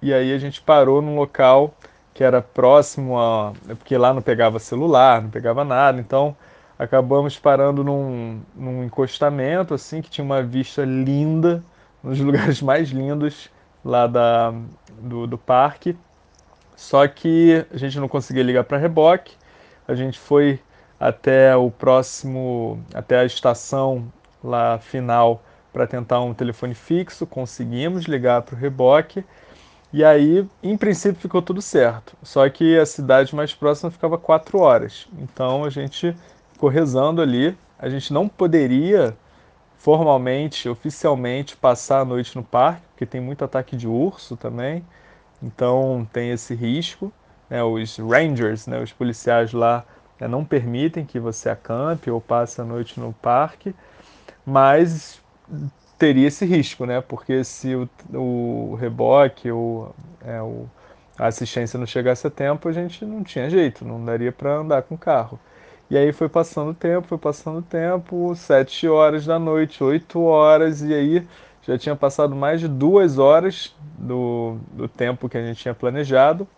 E 0.00 0.14
aí 0.14 0.32
a 0.32 0.38
gente 0.38 0.60
parou 0.60 1.02
num 1.02 1.16
local 1.16 1.74
que 2.14 2.24
era 2.24 2.40
próximo 2.40 3.18
a. 3.18 3.52
Porque 3.66 3.96
lá 3.96 4.14
não 4.14 4.22
pegava 4.22 4.58
celular, 4.58 5.22
não 5.22 5.30
pegava 5.30 5.64
nada. 5.64 6.00
Então 6.00 6.36
acabamos 6.78 7.38
parando 7.38 7.84
num, 7.84 8.40
num 8.54 8.84
encostamento, 8.84 9.74
assim, 9.74 10.00
que 10.00 10.10
tinha 10.10 10.24
uma 10.24 10.42
vista 10.42 10.84
linda, 10.84 11.62
nos 12.02 12.18
lugares 12.20 12.62
mais 12.62 12.90
lindos 12.90 13.50
lá 13.84 14.06
da, 14.06 14.54
do, 15.00 15.26
do 15.26 15.36
parque. 15.38 15.96
Só 16.78 17.08
que 17.08 17.66
a 17.72 17.76
gente 17.76 17.98
não 17.98 18.06
conseguia 18.06 18.44
ligar 18.44 18.62
para 18.62 18.78
reboque. 18.78 19.34
A 19.86 19.96
gente 19.96 20.16
foi 20.16 20.60
até 20.98 21.56
o 21.56 21.72
próximo, 21.72 22.80
até 22.94 23.18
a 23.18 23.24
estação 23.24 24.06
lá 24.42 24.78
final 24.78 25.42
para 25.72 25.88
tentar 25.88 26.20
um 26.20 26.32
telefone 26.32 26.74
fixo, 26.74 27.26
conseguimos 27.26 28.04
ligar 28.04 28.42
para 28.42 28.54
o 28.54 28.58
reboque. 28.58 29.24
E 29.92 30.04
aí, 30.04 30.46
em 30.62 30.76
princípio, 30.76 31.20
ficou 31.20 31.42
tudo 31.42 31.60
certo. 31.60 32.16
Só 32.22 32.48
que 32.48 32.78
a 32.78 32.86
cidade 32.86 33.34
mais 33.34 33.52
próxima 33.52 33.90
ficava 33.90 34.16
quatro 34.16 34.60
horas. 34.60 35.08
Então 35.18 35.64
a 35.64 35.70
gente 35.70 36.14
ficou 36.52 36.70
rezando 36.70 37.20
ali. 37.20 37.58
A 37.76 37.88
gente 37.88 38.12
não 38.12 38.28
poderia 38.28 39.16
formalmente, 39.78 40.68
oficialmente, 40.68 41.56
passar 41.56 42.02
a 42.02 42.04
noite 42.04 42.36
no 42.36 42.44
parque, 42.44 42.82
porque 42.90 43.04
tem 43.04 43.20
muito 43.20 43.44
ataque 43.44 43.74
de 43.74 43.88
urso 43.88 44.36
também. 44.36 44.84
Então 45.42 46.06
tem 46.12 46.30
esse 46.30 46.54
risco. 46.54 47.12
Né? 47.48 47.62
Os 47.62 47.98
rangers, 47.98 48.66
né? 48.66 48.80
os 48.80 48.92
policiais 48.92 49.52
lá, 49.52 49.84
né? 50.20 50.28
não 50.28 50.44
permitem 50.44 51.04
que 51.04 51.18
você 51.18 51.48
acampe 51.48 52.10
ou 52.10 52.20
passe 52.20 52.60
a 52.60 52.64
noite 52.64 53.00
no 53.00 53.12
parque, 53.12 53.74
mas 54.44 55.20
teria 55.98 56.28
esse 56.28 56.46
risco, 56.46 56.86
né? 56.86 57.00
Porque 57.00 57.42
se 57.42 57.74
o, 57.74 57.88
o 58.14 58.74
reboque 58.76 59.50
ou 59.50 59.94
é, 60.24 60.40
o, 60.40 60.66
a 61.18 61.26
assistência 61.26 61.78
não 61.78 61.86
chegasse 61.86 62.26
a 62.26 62.30
tempo, 62.30 62.68
a 62.68 62.72
gente 62.72 63.04
não 63.04 63.24
tinha 63.24 63.50
jeito, 63.50 63.84
não 63.84 64.04
daria 64.04 64.30
para 64.30 64.56
andar 64.56 64.82
com 64.82 64.94
o 64.94 64.98
carro. 64.98 65.38
E 65.90 65.96
aí 65.96 66.12
foi 66.12 66.28
passando 66.28 66.70
o 66.70 66.74
tempo, 66.74 67.08
foi 67.08 67.18
passando 67.18 67.58
o 67.58 67.62
tempo, 67.62 68.34
sete 68.36 68.86
horas 68.86 69.24
da 69.26 69.38
noite, 69.38 69.82
oito 69.82 70.20
horas, 70.22 70.82
e 70.82 70.94
aí 70.94 71.26
já 71.68 71.76
tinha 71.76 71.94
passado 71.94 72.34
mais 72.34 72.60
de 72.60 72.66
duas 72.66 73.18
horas 73.18 73.76
do, 73.98 74.56
do 74.72 74.88
tempo 74.88 75.28
que 75.28 75.36
a 75.36 75.44
gente 75.44 75.60
tinha 75.60 75.74
planejado. 75.74 76.48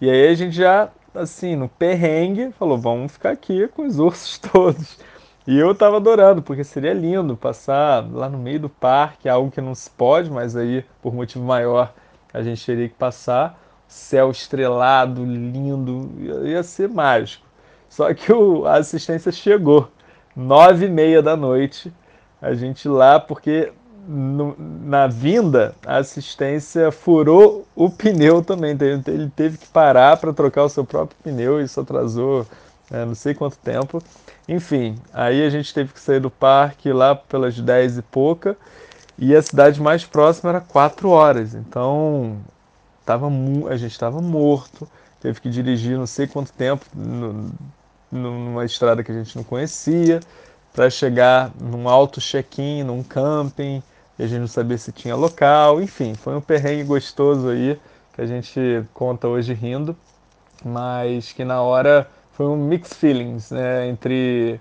E 0.00 0.08
aí 0.08 0.28
a 0.28 0.34
gente 0.34 0.56
já, 0.56 0.88
assim, 1.14 1.54
no 1.54 1.68
perrengue, 1.68 2.50
falou: 2.52 2.78
vamos 2.78 3.12
ficar 3.12 3.30
aqui 3.30 3.68
com 3.68 3.86
os 3.86 3.98
ursos 3.98 4.38
todos. 4.50 4.98
E 5.46 5.58
eu 5.58 5.74
tava 5.74 5.96
adorando, 5.96 6.40
porque 6.40 6.64
seria 6.64 6.94
lindo 6.94 7.36
passar 7.36 8.06
lá 8.10 8.30
no 8.30 8.38
meio 8.38 8.60
do 8.60 8.68
parque, 8.68 9.28
algo 9.28 9.50
que 9.50 9.60
não 9.60 9.74
se 9.74 9.90
pode, 9.90 10.30
mas 10.30 10.56
aí, 10.56 10.84
por 11.02 11.14
motivo 11.14 11.44
maior, 11.44 11.92
a 12.32 12.42
gente 12.42 12.64
teria 12.64 12.88
que 12.88 12.94
passar. 12.94 13.58
Céu 13.86 14.30
estrelado, 14.30 15.24
lindo, 15.24 16.10
ia 16.46 16.62
ser 16.62 16.88
mágico. 16.88 17.46
Só 17.88 18.12
que 18.12 18.30
o, 18.32 18.66
a 18.66 18.76
assistência 18.76 19.32
chegou, 19.32 19.90
nove 20.36 20.86
e 20.86 20.90
meia 20.90 21.22
da 21.22 21.34
noite, 21.34 21.92
a 22.40 22.52
gente 22.52 22.86
lá, 22.86 23.18
porque 23.18 23.72
no, 24.08 24.56
na 24.58 25.06
vinda, 25.06 25.74
a 25.84 25.98
assistência 25.98 26.90
furou 26.90 27.66
o 27.76 27.90
pneu 27.90 28.42
também. 28.42 28.76
Ele 29.06 29.30
teve 29.36 29.58
que 29.58 29.66
parar 29.66 30.16
para 30.16 30.32
trocar 30.32 30.64
o 30.64 30.68
seu 30.68 30.84
próprio 30.84 31.16
pneu, 31.22 31.60
isso 31.60 31.78
atrasou 31.78 32.46
é, 32.90 33.04
não 33.04 33.14
sei 33.14 33.34
quanto 33.34 33.58
tempo. 33.58 34.02
Enfim, 34.48 34.96
aí 35.12 35.44
a 35.44 35.50
gente 35.50 35.74
teve 35.74 35.92
que 35.92 36.00
sair 36.00 36.20
do 36.20 36.30
parque 36.30 36.90
lá 36.90 37.14
pelas 37.14 37.60
10 37.60 37.98
e 37.98 38.02
pouca, 38.02 38.56
e 39.18 39.36
a 39.36 39.42
cidade 39.42 39.80
mais 39.80 40.06
próxima 40.06 40.48
era 40.50 40.60
4 40.62 41.10
horas. 41.10 41.54
Então, 41.54 42.38
tava, 43.04 43.28
a 43.68 43.76
gente 43.76 43.92
estava 43.92 44.22
morto, 44.22 44.88
teve 45.20 45.38
que 45.38 45.50
dirigir 45.50 45.98
não 45.98 46.06
sei 46.06 46.26
quanto 46.26 46.50
tempo 46.50 46.86
no, 46.94 47.50
numa 48.10 48.64
estrada 48.64 49.04
que 49.04 49.12
a 49.12 49.14
gente 49.14 49.36
não 49.36 49.44
conhecia, 49.44 50.20
para 50.72 50.88
chegar 50.88 51.50
num 51.60 51.88
alto 51.88 52.20
check-in, 52.20 52.84
num 52.84 53.02
camping 53.02 53.82
e 54.18 54.24
a 54.24 54.26
gente 54.26 54.40
não 54.40 54.48
sabia 54.48 54.76
se 54.76 54.90
tinha 54.92 55.14
local, 55.14 55.80
enfim, 55.80 56.14
foi 56.14 56.34
um 56.34 56.40
perrengue 56.40 56.84
gostoso 56.84 57.48
aí 57.48 57.78
que 58.14 58.20
a 58.20 58.26
gente 58.26 58.60
conta 58.92 59.28
hoje 59.28 59.54
rindo, 59.54 59.96
mas 60.64 61.32
que 61.32 61.44
na 61.44 61.62
hora 61.62 62.10
foi 62.32 62.46
um 62.46 62.56
mixed 62.56 62.96
feelings, 62.96 63.50
né, 63.50 63.88
entre 63.88 64.60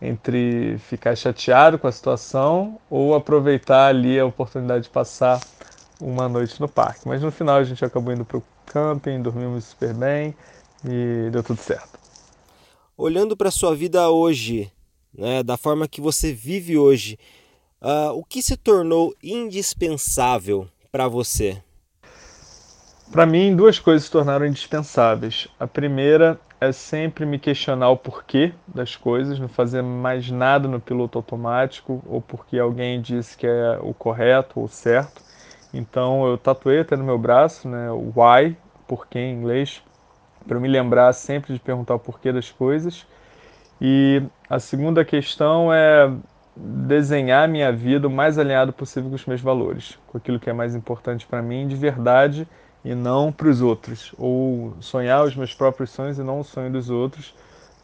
entre 0.00 0.76
ficar 0.78 1.16
chateado 1.16 1.78
com 1.78 1.86
a 1.86 1.92
situação 1.92 2.78
ou 2.90 3.14
aproveitar 3.14 3.88
ali 3.88 4.20
a 4.20 4.26
oportunidade 4.26 4.84
de 4.84 4.90
passar 4.90 5.40
uma 6.00 6.28
noite 6.28 6.60
no 6.60 6.68
parque. 6.68 7.08
Mas 7.08 7.22
no 7.22 7.30
final 7.30 7.56
a 7.56 7.64
gente 7.64 7.82
acabou 7.84 8.12
indo 8.12 8.24
para 8.24 8.36
o 8.36 8.42
camping, 8.66 9.22
dormimos 9.22 9.64
super 9.64 9.94
bem 9.94 10.34
e 10.84 11.30
deu 11.30 11.42
tudo 11.42 11.60
certo. 11.60 11.98
Olhando 12.96 13.36
para 13.36 13.50
sua 13.50 13.74
vida 13.74 14.10
hoje, 14.10 14.70
né, 15.16 15.42
da 15.42 15.56
forma 15.56 15.88
que 15.88 16.00
você 16.00 16.32
vive 16.32 16.76
hoje, 16.76 17.18
uh, 17.80 18.12
o 18.12 18.24
que 18.24 18.42
se 18.42 18.56
tornou 18.56 19.14
indispensável 19.22 20.68
para 20.90 21.08
você? 21.08 21.62
Para 23.10 23.24
mim, 23.24 23.54
duas 23.54 23.78
coisas 23.78 24.04
se 24.04 24.10
tornaram 24.10 24.46
indispensáveis. 24.46 25.46
A 25.60 25.66
primeira 25.66 26.40
é 26.60 26.72
sempre 26.72 27.24
me 27.24 27.38
questionar 27.38 27.90
o 27.90 27.96
porquê 27.96 28.52
das 28.66 28.96
coisas, 28.96 29.38
não 29.38 29.48
fazer 29.48 29.82
mais 29.82 30.30
nada 30.30 30.66
no 30.66 30.80
piloto 30.80 31.18
automático 31.18 32.02
ou 32.06 32.20
porque 32.20 32.58
alguém 32.58 33.00
disse 33.00 33.36
que 33.36 33.46
é 33.46 33.78
o 33.80 33.94
correto 33.94 34.60
ou 34.60 34.68
certo. 34.68 35.22
Então 35.72 36.26
eu 36.26 36.38
tatuei 36.38 36.80
até 36.80 36.96
no 36.96 37.04
meu 37.04 37.18
braço, 37.18 37.68
né, 37.68 37.90
o 37.90 38.12
why, 38.16 38.56
porquê 38.88 39.18
em 39.18 39.34
inglês, 39.34 39.82
para 40.46 40.58
me 40.58 40.68
lembrar 40.68 41.12
sempre 41.12 41.52
de 41.52 41.60
perguntar 41.60 41.94
o 41.94 41.98
porquê 41.98 42.32
das 42.32 42.50
coisas. 42.50 43.06
E 43.80 44.22
a 44.48 44.58
segunda 44.58 45.04
questão 45.04 45.72
é 45.72 46.10
desenhar 46.56 47.46
minha 47.48 47.70
vida 47.70 48.08
o 48.08 48.10
mais 48.10 48.38
alinhado 48.38 48.72
possível 48.72 49.10
com 49.10 49.16
os 49.16 49.26
meus 49.26 49.40
valores, 49.40 49.98
com 50.06 50.16
aquilo 50.16 50.40
que 50.40 50.48
é 50.48 50.52
mais 50.52 50.74
importante 50.74 51.26
para 51.26 51.42
mim 51.42 51.68
de 51.68 51.76
verdade 51.76 52.48
e 52.84 52.94
não 52.94 53.30
para 53.30 53.48
os 53.48 53.60
outros, 53.60 54.14
ou 54.16 54.74
sonhar 54.80 55.24
os 55.24 55.36
meus 55.36 55.52
próprios 55.52 55.90
sonhos 55.90 56.18
e 56.18 56.22
não 56.22 56.40
o 56.40 56.44
sonho 56.44 56.70
dos 56.70 56.88
outros, 56.88 57.34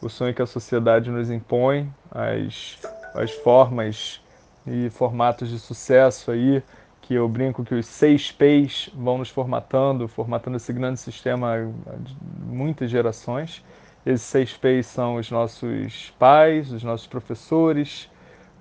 o 0.01 0.09
sonho 0.09 0.33
que 0.33 0.41
a 0.41 0.45
sociedade 0.45 1.11
nos 1.11 1.29
impõe, 1.29 1.93
as, 2.09 2.79
as 3.13 3.31
formas 3.31 4.21
e 4.65 4.89
formatos 4.89 5.49
de 5.49 5.59
sucesso 5.59 6.31
aí, 6.31 6.63
que 7.01 7.13
eu 7.13 7.27
brinco 7.27 7.65
que 7.65 7.75
os 7.75 7.85
seis 7.85 8.31
P's 8.31 8.89
vão 8.95 9.17
nos 9.17 9.29
formatando, 9.29 10.07
formatando 10.07 10.55
esse 10.55 10.71
grande 10.71 10.99
sistema 10.99 11.57
de 11.99 12.15
muitas 12.45 12.89
gerações. 12.89 13.63
Esses 14.05 14.25
seis 14.25 14.53
P's 14.55 14.87
são 14.87 15.15
os 15.15 15.29
nossos 15.29 16.13
pais, 16.17 16.71
os 16.71 16.81
nossos 16.81 17.07
professores, 17.07 18.09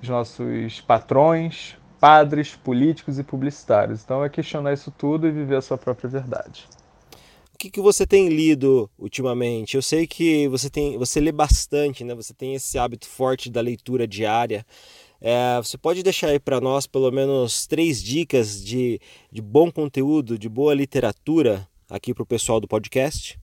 os 0.02 0.08
nossos 0.08 0.80
patrões, 0.80 1.76
padres, 2.00 2.56
políticos 2.56 3.18
e 3.18 3.22
publicitários. 3.22 4.02
Então 4.02 4.24
é 4.24 4.28
questionar 4.28 4.72
isso 4.72 4.90
tudo 4.90 5.26
e 5.26 5.30
viver 5.30 5.56
a 5.56 5.62
sua 5.62 5.78
própria 5.78 6.10
verdade. 6.10 6.66
O 7.54 7.58
que, 7.58 7.70
que 7.70 7.80
você 7.80 8.04
tem 8.04 8.28
lido 8.28 8.90
ultimamente? 8.98 9.76
Eu 9.76 9.82
sei 9.82 10.04
que 10.04 10.48
você 10.48 10.68
tem, 10.68 10.98
você 10.98 11.20
lê 11.20 11.30
bastante, 11.30 12.02
né? 12.02 12.12
Você 12.14 12.34
tem 12.34 12.54
esse 12.54 12.76
hábito 12.76 13.06
forte 13.06 13.48
da 13.48 13.60
leitura 13.60 14.04
diária. 14.04 14.66
É, 15.20 15.58
você 15.58 15.78
pode 15.78 16.02
deixar 16.02 16.30
aí 16.30 16.40
para 16.40 16.60
nós 16.60 16.88
pelo 16.88 17.08
menos 17.12 17.64
três 17.68 18.02
dicas 18.02 18.60
de, 18.60 19.00
de 19.30 19.40
bom 19.40 19.70
conteúdo, 19.70 20.36
de 20.36 20.48
boa 20.48 20.74
literatura 20.74 21.68
aqui 21.88 22.12
para 22.12 22.24
o 22.24 22.26
pessoal 22.26 22.58
do 22.58 22.66
podcast? 22.66 23.38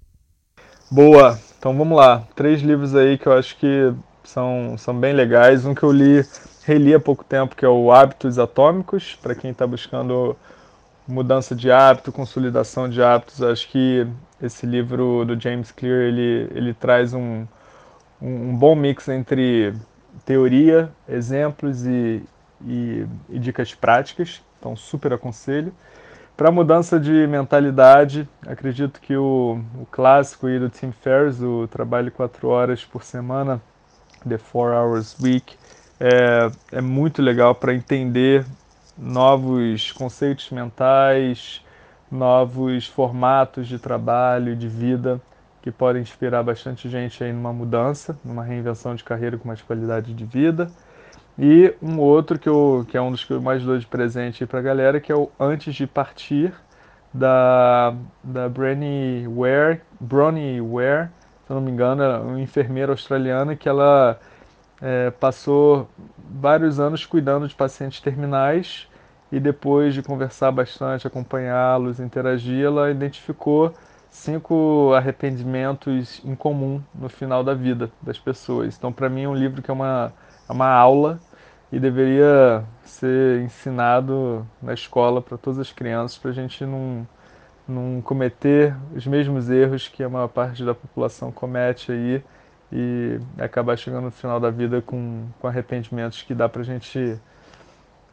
Boa! 0.92 1.40
Então 1.58 1.78
vamos 1.78 1.98
lá. 1.98 2.28
Três 2.36 2.62
livros 2.62 2.94
aí 2.96 3.18
que 3.18 3.28
eu 3.28 3.34
acho 3.34 3.58
que 3.58 3.94
são, 4.26 4.76
são 4.78 5.00
bem 5.00 5.14
legais. 5.14 5.66
Um 5.66 5.74
que 5.74 5.84
eu 5.84 5.92
li 5.92 6.26
reli 6.70 6.94
há 6.94 7.00
pouco 7.00 7.24
tempo, 7.24 7.56
que 7.56 7.66
é 7.66 7.68
o 7.68 7.92
Hábitos 7.92 8.38
Atômicos, 8.38 9.18
para 9.20 9.34
quem 9.34 9.50
está 9.50 9.66
buscando 9.66 10.38
mudança 11.08 11.56
de 11.56 11.72
hábito, 11.72 12.12
consolidação 12.12 12.88
de 12.88 13.02
hábitos. 13.02 13.42
Acho 13.42 13.68
que 13.70 14.06
esse 14.40 14.68
livro 14.68 15.26
do 15.26 15.40
James 15.40 15.72
Clear 15.72 16.02
ele, 16.02 16.48
ele 16.54 16.74
traz 16.76 17.12
um, 17.12 17.48
um, 18.22 18.56
bom 18.56 18.76
mix 18.76 19.08
entre 19.08 19.74
teoria, 20.24 20.92
exemplos 21.08 21.88
e, 21.88 22.22
e, 22.64 23.08
e 23.30 23.40
dicas 23.40 23.74
práticas. 23.74 24.40
Então, 24.60 24.76
super 24.76 25.12
aconselho. 25.12 25.74
Para 26.38 26.52
mudança 26.52 27.00
de 27.00 27.26
mentalidade, 27.26 28.30
acredito 28.46 29.02
que 29.02 29.18
o, 29.18 29.60
o 29.82 29.88
clássico 29.88 30.46
aí 30.46 30.60
do 30.60 30.70
Tim 30.70 30.92
Ferriss, 30.92 31.42
o 31.42 31.68
trabalho 31.68 32.12
quatro 32.12 32.48
horas 32.48 32.86
por 32.86 33.04
semana, 33.04 33.60
The 34.28 34.38
Four 34.38 34.72
Hours 34.72 35.18
Week, 35.20 35.58
é, 36.00 36.52
é 36.72 36.82
muito 36.82 37.22
legal 37.22 37.54
para 37.54 37.74
entender 37.74 38.46
novos 38.98 39.92
conceitos 39.92 40.50
mentais, 40.50 41.64
novos 42.12 42.88
formatos 42.88 43.68
de 43.68 43.78
trabalho, 43.78 44.56
de 44.56 44.68
vida, 44.68 45.22
que 45.62 45.72
podem 45.72 46.02
inspirar 46.02 46.42
bastante 46.44 46.90
gente 46.90 47.24
aí 47.24 47.34
numa 47.34 47.52
mudança, 47.52 48.18
numa 48.24 48.44
reinvenção 48.44 48.96
de 48.96 49.04
carreira 49.04 49.38
com 49.38 49.48
mais 49.48 49.62
qualidade 49.62 50.14
de 50.14 50.26
vida. 50.26 50.72
E 51.38 51.74
um 51.82 52.00
outro 52.00 52.38
que, 52.38 52.50
eu, 52.50 52.86
que 52.90 52.98
é 52.98 53.02
um 53.02 53.12
dos 53.12 53.24
que 53.24 53.32
eu 53.32 53.42
mais 53.42 53.64
dou 53.64 53.78
de 53.78 53.88
presente 53.88 54.46
para 54.46 54.60
a 54.60 54.62
galera, 54.64 55.00
que 55.00 55.12
é 55.12 55.16
o 55.16 55.30
Antes 55.40 55.74
de 55.76 55.88
Partir, 55.88 56.54
da, 57.14 57.94
da 58.24 58.48
Bronnie 58.48 59.28
Ware, 59.28 59.82
Bronnie 60.00 60.62
Ware, 60.62 61.10
se 61.46 61.52
eu 61.52 61.56
não 61.56 61.62
me 61.62 61.72
engano, 61.72 62.04
é 62.04 62.20
uma 62.20 62.42
enfermeira 62.42 62.92
australiana 62.92 63.56
que 63.56 63.68
ela 63.68 64.20
é, 64.82 65.12
passou 65.12 65.90
vários 66.18 66.80
anos 66.80 67.06
cuidando 67.06 67.48
de 67.48 67.56
pacientes 67.56 68.00
terminais 68.00 68.88
e 69.32 69.40
depois 69.40 69.94
de 69.94 70.02
conversar 70.02 70.52
bastante, 70.52 71.06
acompanhá-los, 71.06 72.00
interagir, 72.00 72.66
ela 72.66 72.90
identificou 72.90 73.74
cinco 74.10 74.92
arrependimentos 74.96 76.22
em 76.26 76.34
comum 76.36 76.82
no 76.96 77.10
final 77.10 77.44
da 77.44 77.54
vida 77.54 77.92
das 78.02 78.18
pessoas. 78.18 78.76
Então, 78.78 78.92
para 78.92 79.10
mim, 79.10 79.24
é 79.24 79.30
um 79.30 79.36
livro 79.36 79.62
que 79.62 79.70
é 79.70 79.74
uma, 79.74 80.12
é 80.48 80.52
uma 80.52 80.68
aula 80.68 81.20
e 81.72 81.80
deveria 81.80 82.64
ser 82.84 83.42
ensinado 83.42 84.46
na 84.62 84.74
escola 84.74 85.22
para 85.22 85.38
todas 85.38 85.60
as 85.60 85.72
crianças, 85.72 86.18
para 86.18 86.32
a 86.32 86.34
gente 86.34 86.66
não, 86.66 87.08
não 87.68 88.02
cometer 88.02 88.76
os 88.96 89.06
mesmos 89.06 89.50
erros 89.50 89.88
que 89.88 90.04
a 90.04 90.10
maior 90.10 90.28
parte 90.28 90.66
da 90.66 90.74
população 90.74 91.32
comete 91.32 91.92
aí 91.92 92.24
e 92.72 93.20
acabar 93.38 93.78
chegando 93.78 94.06
no 94.06 94.12
final 94.12 94.40
da 94.40 94.50
vida 94.50 94.82
com, 94.82 95.28
com 95.40 95.48
arrependimentos 95.48 96.22
que 96.22 96.36
dá 96.36 96.48
pra 96.48 96.64
gente 96.64 97.20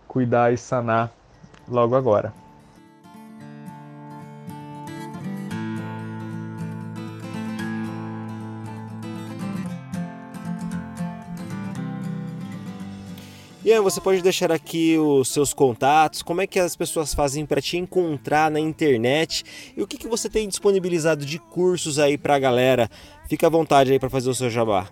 cuidar 0.09 0.53
e 0.53 0.57
sanar 0.57 1.11
logo 1.69 1.95
agora. 1.95 2.33
Ian, 13.66 13.83
você 13.83 14.00
pode 14.00 14.22
deixar 14.22 14.52
aqui 14.52 14.96
os 14.96 15.26
seus 15.26 15.52
contatos, 15.52 16.22
como 16.22 16.40
é 16.40 16.46
que 16.46 16.61
as 16.61 16.76
pessoas 16.76 17.12
fazem 17.12 17.44
para 17.44 17.61
te 17.61 17.76
encontrar 17.76 18.48
na 18.48 18.61
internet 18.61 19.44
e 19.76 19.83
o 19.83 19.88
que, 19.88 19.98
que 19.98 20.07
você 20.07 20.29
tem 20.29 20.48
disponibilizado 20.48 21.26
de 21.26 21.40
cursos 21.40 21.98
aí 21.98 22.16
para 22.16 22.37
a 22.37 22.38
galera. 22.38 22.88
Fica 23.29 23.48
à 23.48 23.50
vontade 23.50 23.90
aí 23.90 23.98
para 23.98 24.09
fazer 24.09 24.31
o 24.31 24.35
seu 24.37 24.48
jabá. 24.48 24.87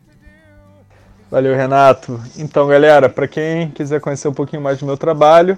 Valeu, 1.31 1.55
Renato. 1.55 2.21
Então, 2.37 2.67
galera, 2.67 3.09
para 3.09 3.29
quem 3.29 3.71
quiser 3.71 4.01
conhecer 4.01 4.27
um 4.27 4.35
pouquinho 4.35 4.61
mais 4.61 4.77
do 4.81 4.87
meu 4.87 4.97
trabalho, 4.97 5.57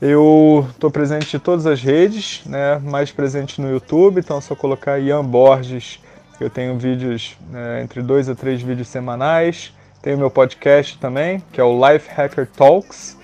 eu 0.00 0.68
estou 0.70 0.88
presente 0.88 1.36
em 1.36 1.40
todas 1.40 1.66
as 1.66 1.82
redes, 1.82 2.42
né? 2.46 2.78
mais 2.78 3.10
presente 3.10 3.60
no 3.60 3.68
YouTube, 3.68 4.20
então 4.20 4.38
é 4.38 4.40
só 4.40 4.54
colocar 4.54 5.00
Ian 5.00 5.24
Borges. 5.24 5.98
Eu 6.38 6.48
tenho 6.48 6.78
vídeos, 6.78 7.36
né, 7.48 7.82
entre 7.82 8.00
dois 8.00 8.28
a 8.28 8.36
três 8.36 8.62
vídeos 8.62 8.86
semanais. 8.86 9.72
Tem 10.02 10.14
o 10.14 10.18
meu 10.18 10.30
podcast 10.30 10.98
também, 10.98 11.42
que 11.52 11.60
é 11.60 11.64
o 11.64 11.78
Life 11.86 12.08
Hacker 12.10 12.48
Talks. 12.56 13.18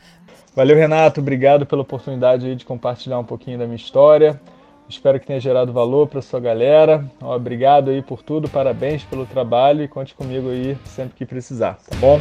Valeu, 0.56 0.76
Renato. 0.76 1.22
Obrigado 1.22 1.66
pela 1.66 1.84
oportunidade 1.84 2.56
de 2.56 2.66
compartilhar 2.66 3.20
um 3.20 3.24
pouquinho 3.24 3.60
da 3.60 3.66
minha 3.66 3.76
história. 3.76 4.42
Espero 4.90 5.20
que 5.20 5.28
tenha 5.28 5.40
gerado 5.40 5.72
valor 5.72 6.08
para 6.08 6.22
sua 6.22 6.40
galera. 6.40 7.06
Obrigado 7.22 7.92
aí 7.92 8.02
por 8.02 8.24
tudo, 8.24 8.50
parabéns 8.50 9.04
pelo 9.04 9.26
trabalho 9.26 9.84
e 9.84 9.88
conte 9.88 10.16
comigo 10.16 10.50
aí 10.50 10.78
sempre 10.86 11.16
que 11.16 11.26
precisar, 11.26 11.78
tá 11.88 11.96
bom? 11.98 12.20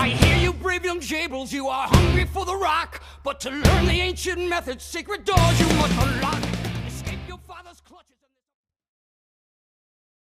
I 0.00 0.08
hear 0.08 0.42
you 0.42 0.52
brave 0.54 0.86
young 0.86 1.00
jables, 1.00 1.52
you 1.52 1.68
are 1.68 1.88
hungry 1.88 2.24
for 2.26 2.46
the 2.46 2.54
rock, 2.54 3.00
but 3.24 3.40
to 3.40 3.50
learn 3.50 3.86
the 3.86 4.00
ancient 4.00 4.48
methods, 4.48 4.84
secret 4.84 5.24
doors 5.24 5.60
you 5.60 5.66
must 5.76 5.92
unlock. 6.00 6.63
father's 7.54 7.80
clock. 7.82 7.93